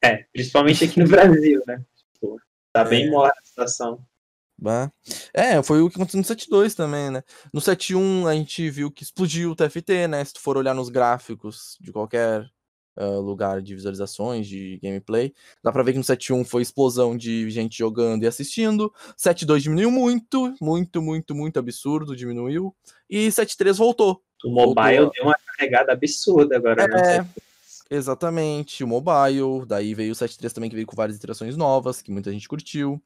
[0.05, 1.83] É, principalmente aqui no Brasil, né?
[2.13, 2.39] Tipo,
[2.71, 2.85] tá é.
[2.85, 4.05] bem morta a situação.
[4.59, 4.93] Bah.
[5.33, 7.23] É, foi o que aconteceu no 7.2 também, né?
[7.51, 10.23] No 7.1 a gente viu que explodiu o TFT, né?
[10.23, 12.47] Se tu for olhar nos gráficos de qualquer
[12.97, 17.51] uh, lugar de visualizações, de gameplay, dá pra ver que no 7.1 foi explosão de
[17.51, 18.93] gente jogando e assistindo.
[19.19, 22.75] 7.2 diminuiu muito, muito, muito, muito absurdo, diminuiu.
[23.09, 24.23] E 7.3 voltou.
[24.45, 25.13] O mobile voltou.
[25.15, 26.87] deu uma carregada absurda agora.
[26.87, 27.19] Né?
[27.91, 29.67] É, exatamente, o mobile.
[29.67, 33.03] Daí veio o 7.3 também, que veio com várias interações novas, que muita gente curtiu.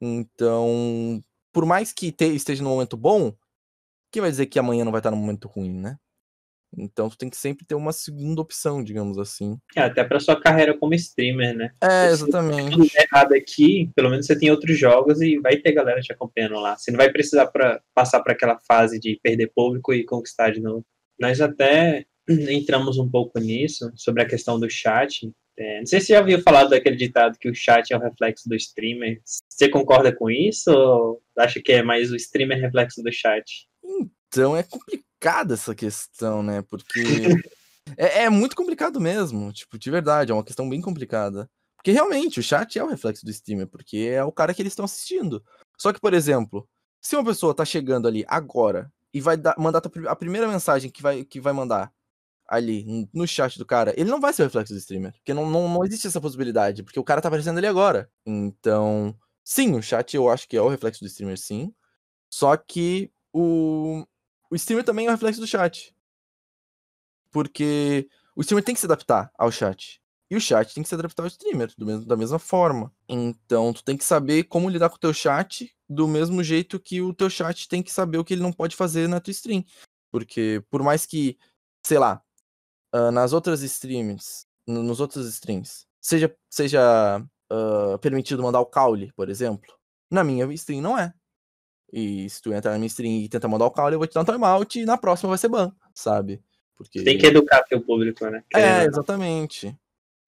[0.00, 3.32] Então, por mais que esteja no momento bom,
[4.10, 5.98] quem vai dizer que amanhã não vai estar no momento ruim, né?
[6.76, 9.58] Então tu tem que sempre ter uma segunda opção, digamos assim.
[9.76, 11.70] É, até para sua carreira como streamer, né?
[11.82, 12.70] É, exatamente.
[12.70, 16.12] Se tudo errado aqui, pelo menos você tem outros jogos e vai ter galera te
[16.12, 16.76] acompanhando lá.
[16.76, 20.60] Você não vai precisar para passar para aquela fase de perder público e conquistar de
[20.60, 20.84] novo.
[21.18, 25.30] Nós até entramos um pouco nisso, sobre a questão do chat.
[25.58, 28.00] É, não sei se você já ouviu falar daquele ditado que o chat é o
[28.00, 29.20] reflexo do streamer.
[29.24, 33.68] Você concorda com isso ou acha que é mais o streamer reflexo do chat?
[34.28, 34.64] Então é
[35.22, 36.62] complicada essa questão, né?
[36.62, 37.00] Porque
[37.96, 41.48] é, é, muito complicado mesmo, tipo, de verdade, é uma questão bem complicada.
[41.76, 44.72] Porque realmente o chat é o reflexo do streamer, porque é o cara que eles
[44.72, 45.42] estão assistindo.
[45.78, 46.68] Só que, por exemplo,
[47.00, 51.02] se uma pessoa tá chegando ali agora e vai dar, mandar a primeira mensagem que
[51.02, 51.92] vai, que vai mandar
[52.48, 55.12] ali no chat do cara, ele não vai ser o reflexo do streamer.
[55.12, 58.08] Porque não, não, não existe essa possibilidade, porque o cara tá aparecendo ali agora.
[58.24, 61.74] Então, sim, o chat eu acho que é o reflexo do streamer, sim.
[62.30, 64.06] Só que o,
[64.52, 65.96] o streamer também é o reflexo do chat.
[67.30, 69.98] Porque o streamer tem que se adaptar ao chat.
[70.30, 72.94] E o chat tem que se adaptar ao streamer, mesmo, da mesma forma.
[73.08, 77.00] Então, tu tem que saber como lidar com o teu chat do mesmo jeito que
[77.00, 79.64] o teu chat tem que saber o que ele não pode fazer na tua stream.
[80.10, 81.38] Porque, por mais que,
[81.82, 82.22] sei lá,
[82.94, 89.30] uh, nas outras streams, nos outros streams, seja, seja uh, permitido mandar o caule, por
[89.30, 89.72] exemplo,
[90.10, 91.14] na minha stream não é.
[91.92, 94.14] E se tu entrar na minha stream e tentar mandar o caule, eu vou te
[94.14, 96.42] dar um timeout e na próxima vai ser ban, sabe?
[96.74, 97.02] Porque...
[97.02, 98.42] Tem que educar teu público, né?
[98.54, 99.76] é, exatamente.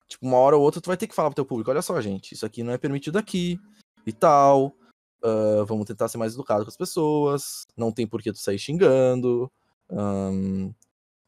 [0.07, 1.99] Tipo, uma hora ou outra tu vai ter que falar pro teu público, olha só,
[1.99, 3.59] gente, isso aqui não é permitido aqui
[4.05, 4.75] e tal.
[5.23, 7.65] Uh, vamos tentar ser mais educado com as pessoas.
[7.75, 9.51] Não tem por que tu sair xingando.
[9.89, 10.71] Um,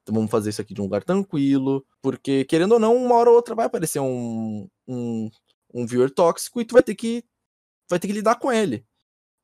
[0.03, 1.83] então vamos fazer isso aqui de um lugar tranquilo.
[2.01, 5.31] Porque, querendo ou não, uma hora ou outra vai aparecer um, um,
[5.73, 7.25] um viewer tóxico e tu vai ter que.
[7.89, 8.85] Vai ter que lidar com ele.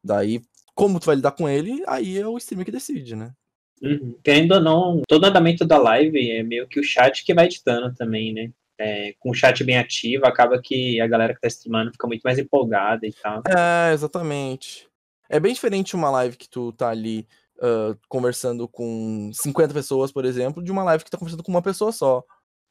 [0.04, 0.42] Daí,
[0.76, 3.34] como tu vai lidar com ele, aí é o streamer que decide, né?
[3.82, 4.18] Uhum.
[4.24, 7.94] Querendo ou não, todo andamento da live é meio que o chat que vai editando
[7.94, 8.52] também, né?
[8.80, 12.22] É, com o chat bem ativo, acaba que a galera que tá streamando fica muito
[12.24, 13.44] mais empolgada e tal.
[13.48, 14.88] É, exatamente.
[15.30, 20.26] É bem diferente uma live que tu tá ali uh, conversando com 50 pessoas, por
[20.26, 22.24] exemplo, de uma live que tá conversando com uma pessoa só.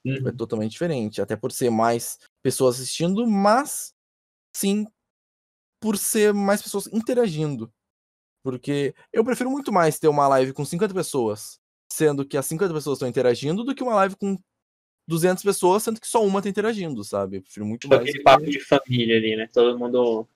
[0.04, 0.28] Uhum.
[0.28, 1.22] É totalmente diferente.
[1.22, 3.92] Até por ser mais pessoas assistindo, mas
[4.54, 4.86] sim
[5.80, 7.72] por ser mais pessoas interagindo.
[8.42, 11.58] Porque eu prefiro muito mais ter uma live com 50 pessoas,
[11.92, 14.36] sendo que as 50 pessoas estão interagindo, do que uma live com
[15.06, 17.36] 200 pessoas, sendo que só uma tá interagindo, sabe?
[17.36, 18.08] Eu prefiro muito tipo mais.
[18.08, 19.48] Aquele papo de família ali, né?
[19.52, 20.26] Todo mundo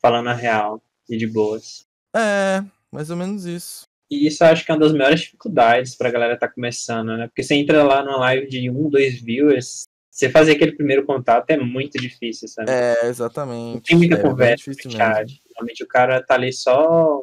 [0.00, 1.86] falando a real e de boas.
[2.14, 3.86] É, mais ou menos isso.
[4.10, 7.26] E isso eu acho que é uma das maiores dificuldades pra galera tá começando, né?
[7.26, 11.50] Porque você entra lá numa live de um, dois viewers, você fazer aquele primeiro contato
[11.50, 12.70] é muito difícil, sabe?
[12.70, 13.74] É, exatamente.
[13.74, 15.42] Não tem muita é, conversa no chat.
[15.56, 17.20] Realmente o cara tá ali só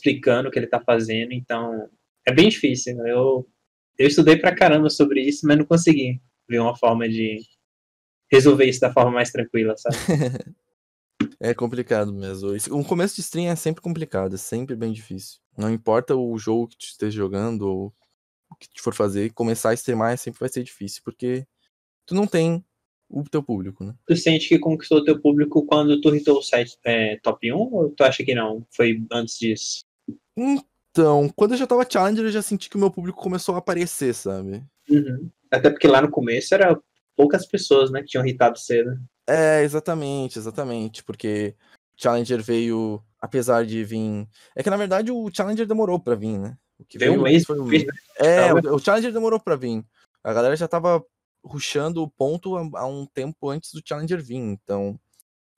[0.00, 1.88] explicando o que ele tá fazendo, então
[2.26, 2.96] é bem difícil.
[2.96, 3.12] Né?
[3.12, 3.46] Eu,
[3.98, 7.38] eu estudei pra caramba sobre isso, mas não consegui ver uma forma de
[8.32, 9.96] resolver isso da forma mais tranquila, sabe?
[11.38, 12.50] é complicado mesmo.
[12.70, 15.38] Um começo de stream é sempre complicado, é sempre bem difícil.
[15.56, 17.94] Não importa o jogo que tu esteja jogando ou
[18.50, 21.46] o que tu for fazer, começar a streamar sempre vai ser difícil, porque
[22.06, 22.64] tu não tem
[23.08, 23.94] o teu público, né?
[24.06, 27.56] Tu sente que conquistou o teu público quando tu hitou o site é, top 1
[27.56, 28.64] ou tu acha que não?
[28.70, 29.84] Foi antes disso?
[30.40, 33.58] Então, quando eu já tava Challenger, eu já senti que o meu público começou a
[33.58, 34.62] aparecer, sabe?
[34.88, 35.30] Uhum.
[35.50, 36.78] Até porque lá no começo era
[37.16, 38.98] poucas pessoas, né, que tinham hitado cedo.
[39.26, 41.04] É, exatamente, exatamente.
[41.04, 41.54] Porque
[41.96, 44.26] Challenger veio, apesar de vir.
[44.56, 46.56] É que na verdade o Challenger demorou pra vir, né?
[46.78, 47.84] O que veio, veio um mês, foi um mês.
[48.18, 49.84] É, o, o Challenger demorou pra vir.
[50.24, 51.04] A galera já tava
[51.44, 54.36] ruxando o ponto há, um tempo antes do Challenger vir.
[54.36, 54.98] Então,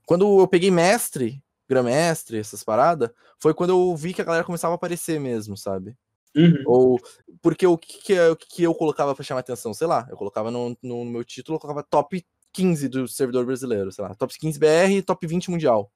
[0.05, 1.41] quando eu peguei mestre,
[1.73, 3.09] Grandmestre, essas paradas,
[3.39, 5.95] foi quando eu vi que a galera começava a aparecer mesmo, sabe?
[6.35, 6.63] Uhum.
[6.65, 6.99] Ou
[7.41, 9.73] porque o que, que, o que eu colocava para chamar atenção?
[9.73, 13.91] Sei lá, eu colocava no, no meu título, eu colocava top 15 do servidor brasileiro,
[13.91, 15.91] sei lá, top 15 BR e top 20 mundial.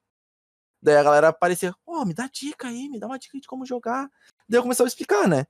[0.82, 3.48] Daí a galera aparecia, ó, oh, me dá dica aí, me dá uma dica de
[3.48, 4.10] como jogar.
[4.48, 5.48] Daí eu começava a explicar, né?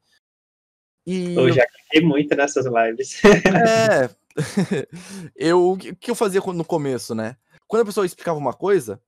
[1.06, 3.22] E eu já cliquei muito nessas lives.
[3.26, 4.10] É.
[5.36, 7.36] eu, o que eu fazia no começo, né?
[7.68, 9.02] Quando a pessoa explicava uma coisa,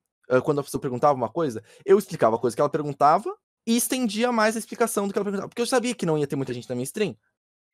[0.44, 4.32] quando a pessoa perguntava uma coisa, eu explicava a coisa que ela perguntava e estendia
[4.32, 5.50] mais a explicação do que ela perguntava.
[5.50, 7.15] Porque eu sabia que não ia ter muita gente na minha stream.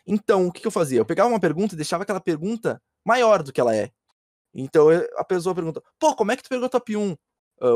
[0.06, 1.00] Então, o que, que eu fazia?
[1.00, 3.92] Eu pegava uma pergunta e deixava aquela pergunta maior do que ela é.
[4.54, 4.88] Então,
[5.18, 7.12] a pessoa pergunta, pô, como é que tu pegou top 1?
[7.12, 7.18] Uh,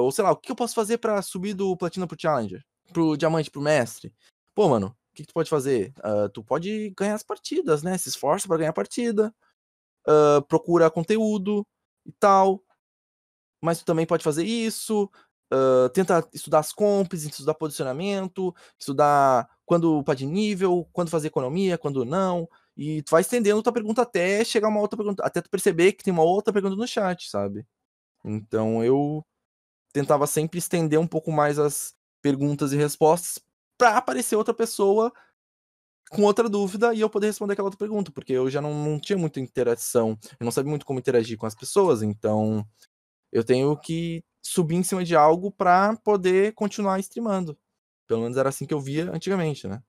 [0.02, 2.64] ou sei lá, o que eu posso fazer para subir do platina pro challenger?
[2.94, 4.14] Pro diamante, pro mestre?
[4.54, 5.94] Pô, mano, o que, que tu pode fazer?
[6.00, 7.98] Uh, tu pode ganhar as partidas, né?
[7.98, 9.34] Se esforça para ganhar a partida.
[10.08, 11.66] Uh, procura conteúdo
[12.06, 12.64] e tal
[13.62, 15.10] mas tu também pode fazer isso.
[15.52, 21.78] Uh, tenta estudar as comps, estudar posicionamento, estudar quando upar de nível, quando fazer economia,
[21.78, 22.48] quando não.
[22.78, 26.04] E tu vai estendendo tua pergunta até chegar uma outra pergunta, até tu perceber que
[26.04, 27.66] tem uma outra pergunta no chat, sabe?
[28.24, 29.26] Então eu
[29.92, 33.40] tentava sempre estender um pouco mais as perguntas e respostas
[33.78, 35.12] para aparecer outra pessoa
[36.10, 39.00] com outra dúvida e eu poder responder aquela outra pergunta, porque eu já não, não
[39.00, 42.66] tinha muita interação, eu não sabia muito como interagir com as pessoas, então
[43.32, 47.58] eu tenho que subir em cima de algo para poder continuar streamando.
[48.08, 49.82] Pelo menos era assim que eu via antigamente, né?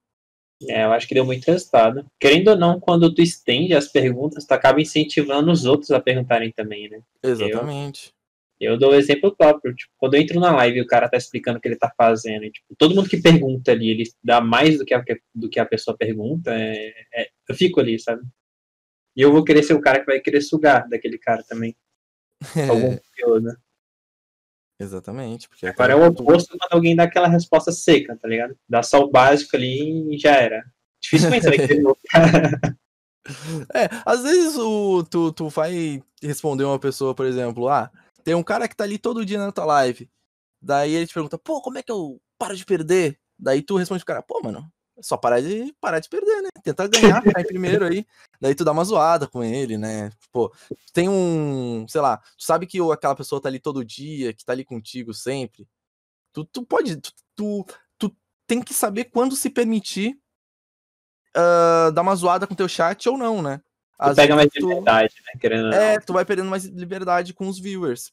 [0.69, 2.05] É, eu acho que deu muito resultado.
[2.19, 6.53] Querendo ou não, quando tu estende as perguntas, tu acaba incentivando os outros a perguntarem
[6.53, 7.01] também, né?
[7.23, 8.13] Exatamente.
[8.61, 9.75] Eu, eu dou o exemplo próprio.
[9.75, 11.91] Tipo, quando eu entro na live e o cara tá explicando o que ele tá
[11.97, 15.03] fazendo, e, tipo, todo mundo que pergunta ali, ele dá mais do que a,
[15.35, 18.23] do que a pessoa pergunta, é, é, eu fico ali, sabe?
[19.17, 21.75] E eu vou querer ser o cara que vai querer sugar daquele cara também.
[22.69, 23.57] Algum conteúdo.
[24.79, 25.49] Exatamente.
[25.49, 28.57] Porque Agora é o oposto quando alguém dá aquela resposta seca, tá ligado?
[28.69, 30.65] Dá só o básico ali e já era.
[31.01, 31.57] Dificilmente vai
[33.75, 37.91] É, às vezes o, tu, tu vai responder uma pessoa, por exemplo, ah,
[38.25, 40.11] tem um cara que tá ali todo dia na tua live.
[40.61, 43.19] Daí ele te pergunta, pô, como é que eu paro de perder?
[43.39, 44.71] Daí tu responde pro cara, pô, mano,
[45.03, 46.49] só parar de parar de perder, né?
[46.63, 48.07] Tentar ganhar, ficar em primeiro aí.
[48.41, 50.11] Daí tu dá uma zoada com ele, né?
[50.33, 50.53] Pô,
[50.93, 54.53] tem um, sei lá, tu sabe que aquela pessoa tá ali todo dia, que tá
[54.53, 55.67] ali contigo sempre.
[56.33, 57.67] Tu, tu pode, tu, tu,
[57.99, 60.19] tu tem que saber quando se permitir
[61.37, 63.61] uh, dar uma zoada com teu chat ou não, né?
[63.99, 64.67] Às tu pega mais tu...
[64.67, 65.41] liberdade, né?
[65.41, 68.13] Querendo é, tu vai perdendo mais liberdade com os viewers.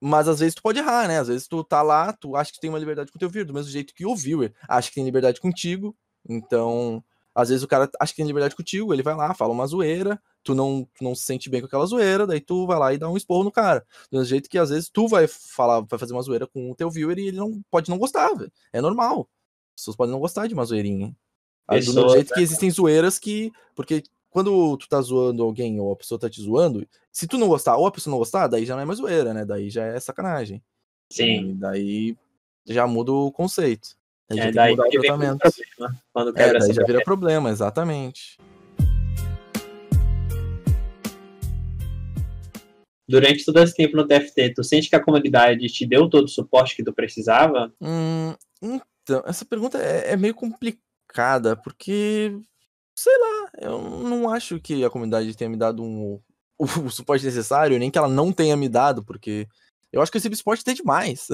[0.00, 1.18] Mas às vezes tu pode errar, né?
[1.18, 3.46] Às vezes tu tá lá, tu acha que tem uma liberdade com o teu viewer,
[3.46, 5.96] do mesmo jeito que o viewer acha que tem liberdade contigo.
[6.28, 7.02] Então,
[7.34, 10.20] às vezes o cara acha que tem liberdade contigo, ele vai lá, fala uma zoeira,
[10.42, 12.98] tu não, tu não se sente bem com aquela zoeira, daí tu vai lá e
[12.98, 13.80] dá um esporro no cara.
[14.10, 16.74] Do mesmo jeito que às vezes tu vai falar, vai fazer uma zoeira com o
[16.74, 18.52] teu viewer e ele não pode não gostar, velho.
[18.72, 19.28] É normal.
[19.74, 21.14] As pessoas podem não gostar de uma zoeirinha.
[21.68, 23.52] Pessoa, do mesmo jeito que existem zoeiras que.
[23.74, 27.48] Porque quando tu tá zoando alguém ou a pessoa tá te zoando, se tu não
[27.48, 29.44] gostar ou a pessoa não gostar, daí já não é mais zoeira, né?
[29.44, 30.62] Daí já é sacanagem.
[31.10, 31.50] Sim.
[31.50, 32.16] E daí
[32.66, 33.95] já muda o conceito.
[34.30, 35.38] Aí é, daí já vira problema.
[36.12, 38.38] Quando é, daí já vira problema, exatamente.
[43.08, 46.28] Durante todo esse tempo no TFT, tu sente que a comunidade te deu todo o
[46.28, 47.72] suporte que tu precisava?
[47.80, 52.36] Hum, então, essa pergunta é, é meio complicada, porque
[52.96, 56.20] sei lá, eu não acho que a comunidade tenha me dado um,
[56.58, 59.46] o, o, suporte necessário, nem que ela não tenha me dado, porque
[59.92, 61.28] eu acho que eu recebi suporte até demais.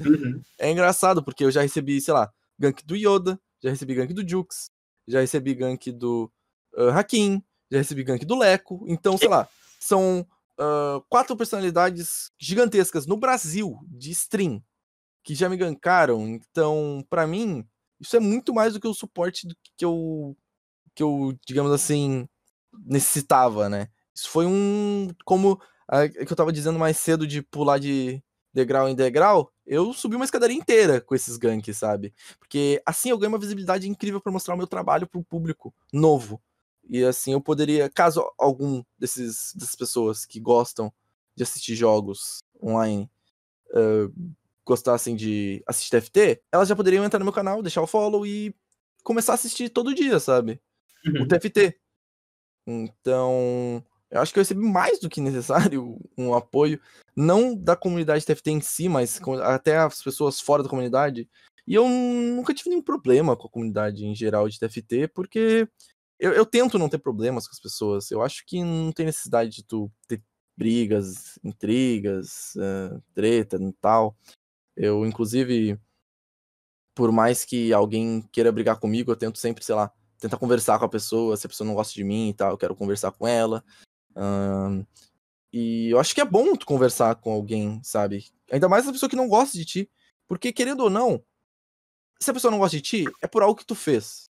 [0.00, 0.40] Uhum.
[0.58, 4.28] é engraçado, porque eu já recebi, sei lá, gank do Yoda, já recebi gank do
[4.28, 4.70] Jux,
[5.06, 6.30] já recebi gank do
[6.76, 9.48] uh, Hakim, já recebi gank do Leco, então, sei lá,
[9.80, 10.26] são
[10.58, 14.62] uh, quatro personalidades gigantescas no Brasil de stream
[15.24, 17.66] que já me gankaram, então, para mim,
[18.00, 20.36] isso é muito mais do que o suporte que eu
[20.94, 22.28] que eu, digamos assim,
[22.72, 23.88] necessitava, né?
[24.12, 25.08] Isso foi um.
[25.24, 28.22] Como a, que eu tava dizendo mais cedo de pular de
[28.52, 32.14] degrau em degrau, eu subi uma escadaria inteira com esses ganks, sabe?
[32.38, 35.74] Porque assim eu ganho uma visibilidade incrível para mostrar o meu trabalho para o público
[35.92, 36.40] novo.
[36.88, 40.92] E assim eu poderia, caso algum desses dessas pessoas que gostam
[41.36, 43.10] de assistir jogos online
[43.70, 44.12] uh,
[44.64, 48.54] gostassem de assistir TFT, elas já poderiam entrar no meu canal, deixar o follow e
[49.02, 50.60] começar a assistir todo dia, sabe?
[51.06, 51.22] uhum.
[51.22, 51.78] o TFT.
[52.66, 56.80] Então, eu acho que eu recebi mais do que necessário um apoio,
[57.16, 61.28] não da comunidade TFT em si, mas até as pessoas fora da comunidade.
[61.66, 65.68] E eu nunca tive nenhum problema com a comunidade em geral de TFT, porque
[66.18, 68.10] eu, eu tento não ter problemas com as pessoas.
[68.10, 70.22] Eu acho que não tem necessidade de tu ter
[70.56, 74.16] brigas, intrigas, uh, treta e tal.
[74.74, 75.78] Eu, inclusive,
[76.94, 80.84] por mais que alguém queira brigar comigo, eu tento sempre, sei lá, tentar conversar com
[80.84, 83.26] a pessoa, se a pessoa não gosta de mim e tal, eu quero conversar com
[83.26, 83.62] ela.
[84.18, 84.84] Um,
[85.52, 88.26] e eu acho que é bom tu conversar com alguém, sabe?
[88.50, 89.90] Ainda mais a pessoa que não gosta de ti.
[90.26, 91.22] Porque, querendo ou não,
[92.20, 94.28] se a pessoa não gosta de ti, é por algo que tu fez.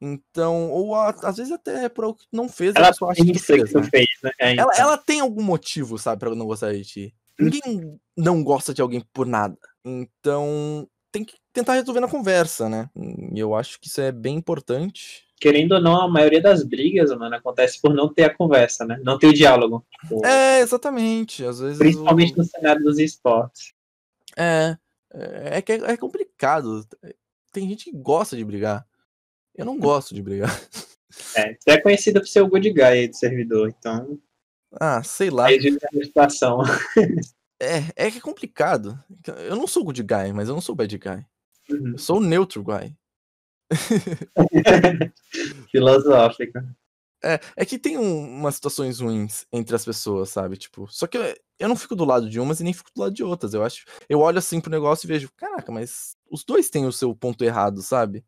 [0.00, 2.90] Então, ou a, às vezes até é por algo que tu não fez, ela a
[2.90, 3.72] pessoa acha que tu fez.
[3.72, 3.88] Que né?
[3.90, 4.30] fez né?
[4.38, 4.64] É, então.
[4.64, 7.14] ela, ela tem algum motivo, sabe, pra não gostar de ti.
[7.38, 9.58] Ninguém não gosta de alguém por nada.
[9.84, 12.90] Então, tem que tentar resolver na conversa, né?
[12.96, 15.23] E eu acho que isso é bem importante.
[15.36, 19.00] Querendo ou não, a maioria das brigas, mano, acontece por não ter a conversa, né?
[19.02, 19.84] Não ter o diálogo.
[20.00, 21.44] Tipo, é, exatamente.
[21.44, 21.78] Às vezes.
[21.78, 22.38] Principalmente o...
[22.38, 23.72] no cenário dos esportes.
[24.36, 24.76] É.
[25.12, 26.86] É, que é, é complicado.
[27.52, 28.86] Tem gente que gosta de brigar.
[29.54, 30.50] Eu não gosto de brigar.
[31.36, 34.18] É, você é conhecido por ser o good guy aí do servidor, então.
[34.72, 35.46] Ah, sei lá.
[35.46, 36.60] Aí a situação.
[37.60, 38.98] É, é que é complicado.
[39.48, 41.24] Eu não sou good guy, mas eu não sou bad guy.
[41.70, 41.92] Uhum.
[41.92, 42.94] Eu sou neutro guy.
[45.70, 46.64] Filosófica.
[47.24, 50.58] É, é que tem um, umas situações ruins entre as pessoas, sabe?
[50.58, 53.00] Tipo, só que eu, eu não fico do lado de umas e nem fico do
[53.00, 53.54] lado de outras.
[53.54, 53.86] Eu acho.
[54.08, 57.42] Eu olho assim pro negócio e vejo, caraca, mas os dois têm o seu ponto
[57.42, 58.22] errado, sabe?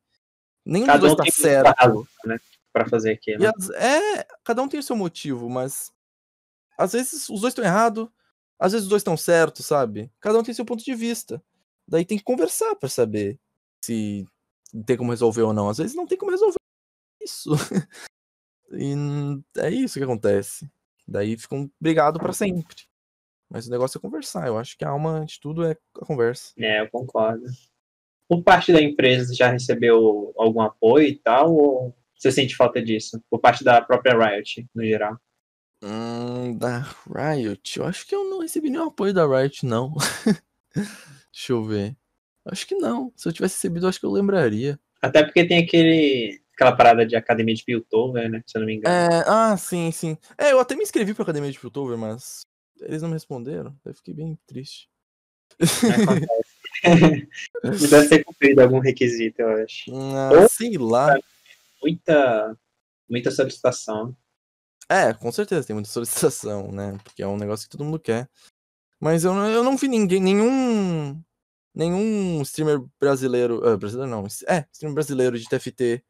[0.65, 1.67] Nenhum cada dos dois um tá certo.
[1.67, 2.39] Errado, né?
[2.73, 3.47] Pra fazer aquilo.
[3.47, 5.93] As, é, cada um tem o seu motivo, mas
[6.79, 8.09] às vezes os dois estão errados,
[8.59, 10.11] às vezes os dois estão certos, sabe?
[10.21, 11.43] Cada um tem seu ponto de vista.
[11.87, 13.39] Daí tem que conversar para saber
[13.85, 14.27] se
[14.87, 15.68] tem como resolver ou não.
[15.68, 16.57] Às vezes não tem como resolver
[17.22, 17.50] isso.
[18.73, 18.94] e
[19.58, 20.71] é isso que acontece.
[21.06, 22.85] Daí ficam brigados para sempre.
[23.48, 24.46] Mas o negócio é conversar.
[24.46, 26.52] Eu acho que a alma de tudo é a conversa.
[26.58, 27.44] É, eu concordo.
[28.29, 31.54] Por parte da empresa, já recebeu algum apoio e tal?
[31.54, 33.23] Ou você sente falta disso?
[33.31, 35.17] Por parte da própria Riot, no geral?
[35.83, 37.79] Hum, da Riot?
[37.79, 39.94] Eu acho que eu não recebi nenhum apoio da Riot, não.
[41.33, 41.96] Deixa eu ver.
[42.47, 43.13] Acho que não.
[43.17, 44.79] Se eu tivesse recebido, acho que eu lembraria.
[45.03, 48.42] Até porque tem aquele aquela parada de academia de Piltover, né?
[48.47, 48.94] Se eu não me engano.
[49.13, 50.17] É, ah, sim, sim.
[50.38, 52.47] É, eu até me inscrevi pra academia de Piltover, mas
[52.81, 53.77] eles não me responderam.
[53.85, 54.88] Eu fiquei bem triste.
[55.61, 55.65] E
[57.90, 59.92] deve ter cumprido algum requisito, eu acho.
[59.94, 61.15] Ah, Ou- sei lá.
[61.83, 62.57] Muita,
[63.09, 64.17] muita solicitação.
[64.88, 66.97] É, com certeza tem muita solicitação, né?
[67.05, 68.29] Porque é um negócio que todo mundo quer.
[69.01, 71.21] Mas eu, não- eu não vi ninguém, nenhum.
[71.77, 73.62] Nenhum streamer brasileiro.
[73.68, 74.27] ah, brasileiro não.
[74.48, 76.02] É, streamer brasileiro de TFT,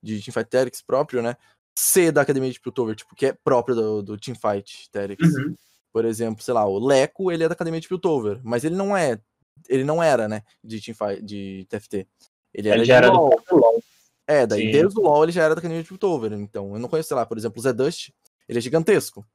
[0.00, 1.36] de Teamfight Tactics próprio, né?
[1.76, 5.34] Ser da academia de Piltover, tipo, que é próprio do, do Teamfight Tactics.
[5.34, 5.56] Uhum.
[5.92, 8.96] Por exemplo, sei lá, o Leco, ele é da academia de Piltover, mas ele não
[8.96, 9.20] é.
[9.68, 10.44] Ele não era, né?
[10.62, 12.06] De Teamfight, de TFT.
[12.54, 13.16] Ele era Ele já era do
[13.50, 13.82] LoL.
[14.24, 14.70] É, daí Sim.
[14.70, 16.32] desde o LoL ele já era da academia de Piltover.
[16.32, 18.10] Então, eu não conheço, sei lá, por exemplo, o Zé Dust,
[18.48, 19.26] ele é gigantesco.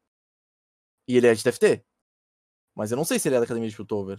[1.09, 1.83] E ele é de TFT.
[2.73, 4.17] Mas eu não sei se ele é da academia de Piltover.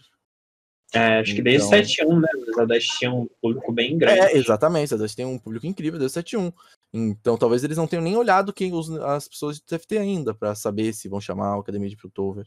[0.93, 2.29] É, acho que desde Então- 7.1, né?
[2.39, 4.21] Os Zeldas tinham um público bem grande.
[4.21, 4.91] É, exatamente.
[4.91, 6.53] Zé Dust tem um público incrível desde o 7.1.
[6.93, 10.55] Então, talvez eles não tenham nem olhado quem os, as pessoas de TFT ainda, pra
[10.55, 12.47] saber se vão chamar a academia de Piltover.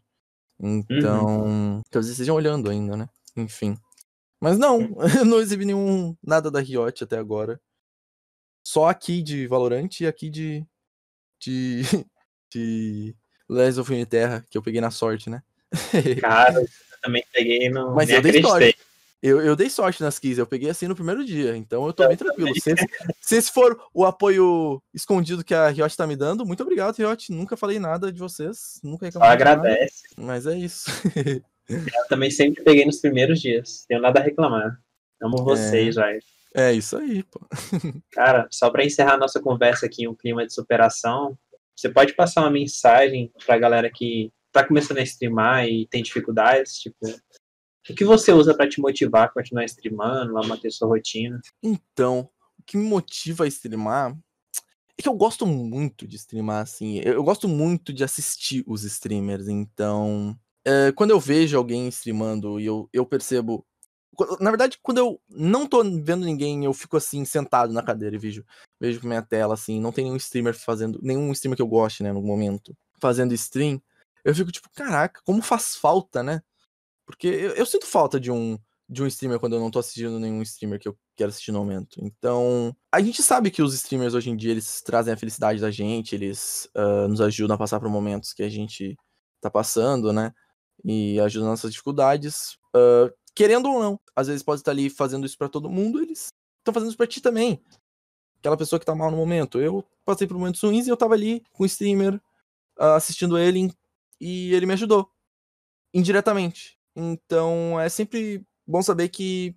[0.59, 3.09] Então, talvez eles estejam olhando ainda, né?
[3.35, 3.77] Enfim.
[4.39, 4.79] Mas não,
[5.19, 7.59] eu não exibi nenhum nada da Riot até agora.
[8.65, 10.65] Só aqui de Valorant e aqui de.
[11.41, 11.81] de.
[12.53, 13.15] de.
[13.49, 15.41] Legends of Terra, que eu peguei na sorte, né?
[16.21, 16.65] Cara,
[17.07, 17.95] também peguei no.
[17.95, 18.77] Mas eu dei sorte.
[19.21, 22.07] Eu, eu dei sorte nas keys, eu peguei assim no primeiro dia, então eu tô
[22.07, 22.53] bem tranquilo.
[22.61, 22.85] Se esse,
[23.19, 27.31] se esse for o apoio escondido que a Riot tá me dando, muito obrigado, Riot.
[27.31, 30.03] Nunca falei nada de vocês, nunca Só reclamei nada, agradece.
[30.15, 30.85] mas é isso.
[31.67, 33.85] Eu também sempre peguei nos primeiros dias.
[33.87, 34.79] Tenho nada a reclamar.
[35.21, 36.21] Amo vocês, velho.
[36.55, 37.41] É isso aí, pô.
[38.13, 41.37] Cara, só pra encerrar a nossa conversa aqui em um clima de superação,
[41.75, 44.31] você pode passar uma mensagem pra galera que
[44.61, 47.07] tá começando a streamar e tem dificuldades, tipo,
[47.89, 51.39] o que você usa pra te motivar a continuar streamando, a manter sua rotina?
[51.63, 52.29] Então,
[52.59, 54.17] o que me motiva a streamar
[54.97, 56.97] é que eu gosto muito de streamar, assim.
[56.97, 59.47] Eu, gosto muito de assistir os streamers.
[59.47, 63.65] Então, é, quando eu vejo alguém streamando e eu, eu percebo.
[64.39, 68.19] Na verdade, quando eu não tô vendo ninguém, eu fico assim, sentado na cadeira e
[68.19, 68.43] vejo,
[68.81, 70.99] vejo minha tela, assim, não tem nenhum streamer fazendo.
[71.03, 73.79] Nenhum streamer que eu goste, né, no momento, fazendo stream.
[74.27, 76.41] Eu fico tipo, caraca, como faz falta, né?
[77.05, 78.59] Porque eu, eu sinto falta de um,
[78.89, 81.59] de um streamer quando eu não tô assistindo nenhum streamer que eu quero assistir no
[81.59, 81.97] momento.
[82.03, 85.71] Então, a gente sabe que os streamers hoje em dia eles trazem a felicidade da
[85.71, 88.97] gente, eles ah, nos ajudam a passar por momentos que a gente
[89.39, 90.33] tá passando, né?
[90.83, 92.57] E ajudam nossas dificuldades.
[92.75, 96.33] Ah, querendo ou não, às vezes pode estar ali fazendo isso pra todo mundo, eles
[96.57, 97.63] estão fazendo isso pra ti também.
[98.39, 99.57] Aquela pessoa que tá mal no momento.
[99.57, 102.19] Eu passei por momentos ruins e eu tava ali com o streamer,
[102.77, 103.71] ah, assistindo ele
[104.19, 105.11] e ele me ajudou.
[105.93, 106.77] Indiretamente.
[106.95, 109.55] Então é sempre bom saber que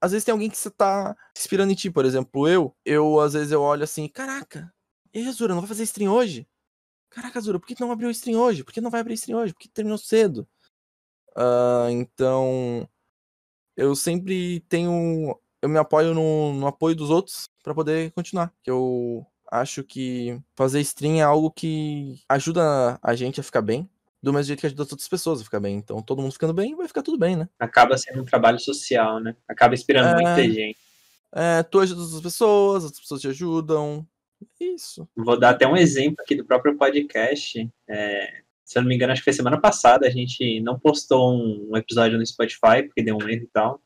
[0.00, 3.34] às vezes tem alguém que você tá inspirando em ti, por exemplo, eu, eu às
[3.34, 4.72] vezes eu olho assim, caraca,
[5.12, 6.48] e Azura, não vai fazer stream hoje?
[7.10, 8.62] Caraca, Azura, por que não abriu stream hoje?
[8.62, 9.52] Por que não vai abrir stream hoje?
[9.52, 10.48] Por que terminou cedo?
[11.36, 12.88] Ah, então,
[13.76, 18.70] eu sempre tenho, eu me apoio no, no apoio dos outros pra poder continuar, que
[18.70, 23.88] eu acho que fazer stream é algo que ajuda a gente a ficar bem,
[24.22, 25.76] do mesmo jeito que ajuda as outras pessoas a ficar bem.
[25.76, 27.48] Então, todo mundo ficando bem, vai ficar tudo bem, né?
[27.58, 29.34] Acaba sendo um trabalho social, né?
[29.48, 30.14] Acaba inspirando É.
[30.14, 30.78] muita gente.
[31.32, 34.06] É, tu ajuda as pessoas, as pessoas te ajudam.
[34.60, 35.08] Isso.
[35.16, 37.68] Vou dar até um exemplo aqui do próprio podcast.
[37.88, 41.34] É, se eu não me engano, acho que foi semana passada, a gente não postou
[41.34, 43.82] um, episódio no Spotify, porque deu um erro e tal.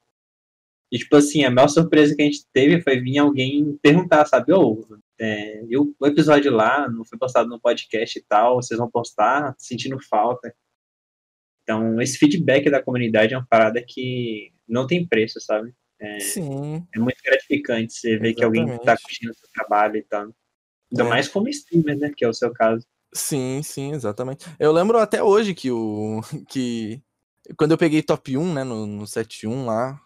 [0.91, 4.53] E, tipo assim, a maior surpresa que a gente teve foi vir alguém perguntar, sabe?
[4.53, 4.87] Ô,
[5.21, 9.55] é, e o episódio lá não foi postado no podcast e tal, vocês vão postar?
[9.59, 10.55] Sentindo falta.
[11.63, 15.73] Então, esse feedback da comunidade é uma parada que não tem preço, sabe?
[16.21, 16.87] Sim.
[16.95, 19.03] É muito gratificante você ver que alguém tá Exatamente.
[19.03, 20.23] curtindo o seu trabalho e tal.
[20.93, 21.09] Ainda É.
[21.09, 22.13] mais como streamer, né?
[22.15, 22.87] Que é o seu caso.
[23.15, 24.45] Sim, sim, exatamente.
[24.59, 26.21] Eu lembro até hoje que o.
[26.49, 27.01] que
[27.57, 29.99] quando eu peguei top 1, né, no, no 7-1 lá,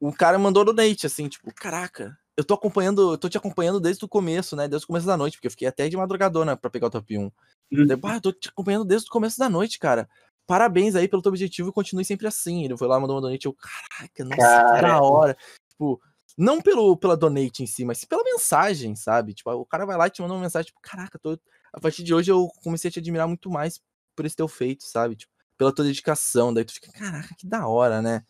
[0.00, 3.78] o cara mandou no Nate, assim, tipo, caraca, eu tô acompanhando, eu tô te acompanhando
[3.80, 4.66] desde o começo, né?
[4.68, 7.18] Desde o começo da noite, porque eu fiquei até de madrugadona pra pegar o top
[7.18, 7.22] 1.
[7.70, 7.86] Uhum.
[7.86, 10.08] Daí, "Bah, eu tô te acompanhando desde o começo da noite, cara.
[10.46, 12.64] Parabéns aí pelo teu objetivo e continue sempre assim.
[12.64, 15.36] Ele foi lá, mandou uma donate, eu, caraca, nossa, que da hora.
[15.70, 16.00] Tipo,
[16.36, 19.34] não pelo, pela donate em si, mas pela mensagem, sabe?
[19.34, 21.38] Tipo, o cara vai lá e te manda uma mensagem, tipo, caraca, tô...
[21.72, 23.80] a partir de hoje eu comecei a te admirar muito mais
[24.16, 25.16] por esse teu feito, sabe?
[25.16, 26.52] Tipo, pela tua dedicação.
[26.52, 28.24] Daí tu fica, caraca, que da hora, né?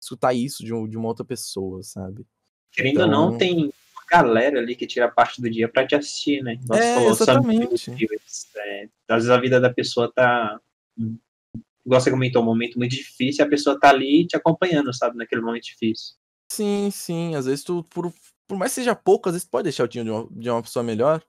[0.00, 2.24] Escutar isso de, um- de uma outra pessoa, sabe?
[2.72, 3.72] Querendo ou não, Então- tem uma
[4.10, 6.54] galera ali que tira parte do dia pra te assistir, né?
[6.62, 7.90] Igual É, são exatamente.
[8.56, 10.60] É, às vezes a vida da pessoa tá.
[11.84, 15.16] Igual você comentou, um momento muito difícil, e a pessoa tá ali te acompanhando, sabe,
[15.16, 16.14] naquele momento difícil.
[16.52, 17.34] Sim, sim.
[17.34, 18.12] Às vezes tu, por
[18.46, 20.62] por mais que seja pouco, às vezes pode deixar o time de uma, de uma
[20.62, 21.22] pessoa melhor.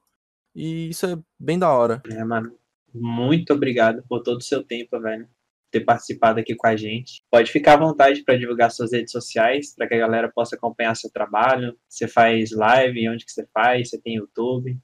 [0.54, 2.02] E isso é bem da hora.
[2.10, 2.54] É, mano.
[2.94, 5.28] Muito obrigado por todo o seu tempo, velho.
[5.70, 7.22] Ter participado aqui com a gente.
[7.30, 10.96] Pode ficar à vontade para divulgar suas redes sociais, para que a galera possa acompanhar
[10.96, 11.78] seu trabalho.
[11.88, 13.90] Você faz live, onde que você faz?
[13.90, 14.78] Você tem YouTube?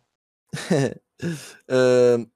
[1.23, 2.31] uh,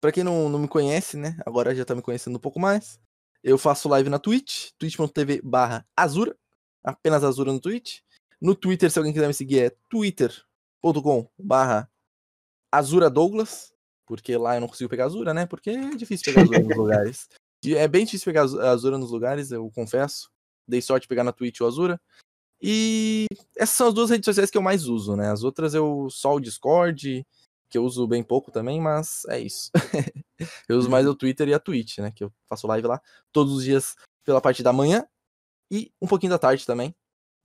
[0.00, 1.36] para quem não, não me conhece, né?
[1.44, 3.00] Agora já tá me conhecendo um pouco mais.
[3.42, 6.36] Eu faço live na Twitch, twitch.tv barra Azura.
[6.84, 8.00] Apenas Azura no Twitch.
[8.40, 11.90] No Twitter, se alguém quiser me seguir, é twitter.com barra
[12.70, 13.72] Azura Douglas,
[14.06, 15.46] porque lá eu não consigo pegar Azura, né?
[15.46, 17.28] Porque é difícil pegar Azura nos lugares.
[17.74, 20.30] É bem difícil pegar Azura nos lugares, eu confesso.
[20.68, 22.00] Dei sorte de pegar na Twitch o Azura.
[22.60, 25.30] E essas são as duas redes sociais que eu mais uso, né?
[25.30, 27.26] As outras eu só o Discord,
[27.68, 29.70] que eu uso bem pouco também, mas é isso.
[30.68, 32.10] eu uso mais o Twitter e a Twitch, né?
[32.10, 33.00] Que eu faço live lá
[33.32, 33.94] todos os dias
[34.24, 35.06] pela parte da manhã
[35.70, 36.94] e um pouquinho da tarde também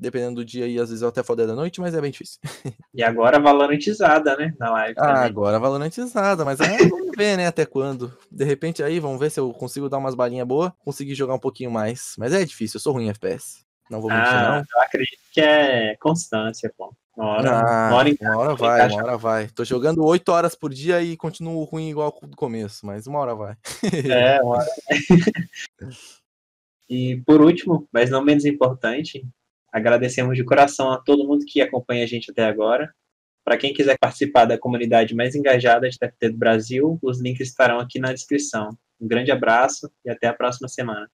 [0.01, 2.39] dependendo do dia e às vezes eu até foder da noite, mas é bem difícil.
[2.93, 4.53] E agora valorantizada, né?
[4.59, 4.95] Na live.
[4.97, 5.23] Ah, também.
[5.23, 7.47] agora valorantizada, mas aí vamos ver, né?
[7.47, 8.11] Até quando.
[8.29, 11.39] De repente aí, vamos ver se eu consigo dar umas balinhas boas, conseguir jogar um
[11.39, 12.15] pouquinho mais.
[12.17, 13.63] Mas é difícil, eu sou ruim em FPS.
[13.89, 14.57] Não vou mentir, ah, não.
[14.57, 16.93] Eu acredito que é constância, pô.
[17.15, 19.47] Uma hora, ah, uma hora, em uma hora vai, uma hora vai.
[19.47, 23.35] Tô jogando 8 horas por dia e continuo ruim igual do começo, mas uma hora
[23.35, 23.55] vai.
[24.09, 25.89] É, uma hora vai.
[26.91, 29.25] E por último, mas não menos importante,
[29.71, 32.93] Agradecemos de coração a todo mundo que acompanha a gente até agora.
[33.43, 37.79] Para quem quiser participar da comunidade mais engajada de TFT do Brasil, os links estarão
[37.79, 38.69] aqui na descrição.
[38.99, 41.09] Um grande abraço e até a próxima semana.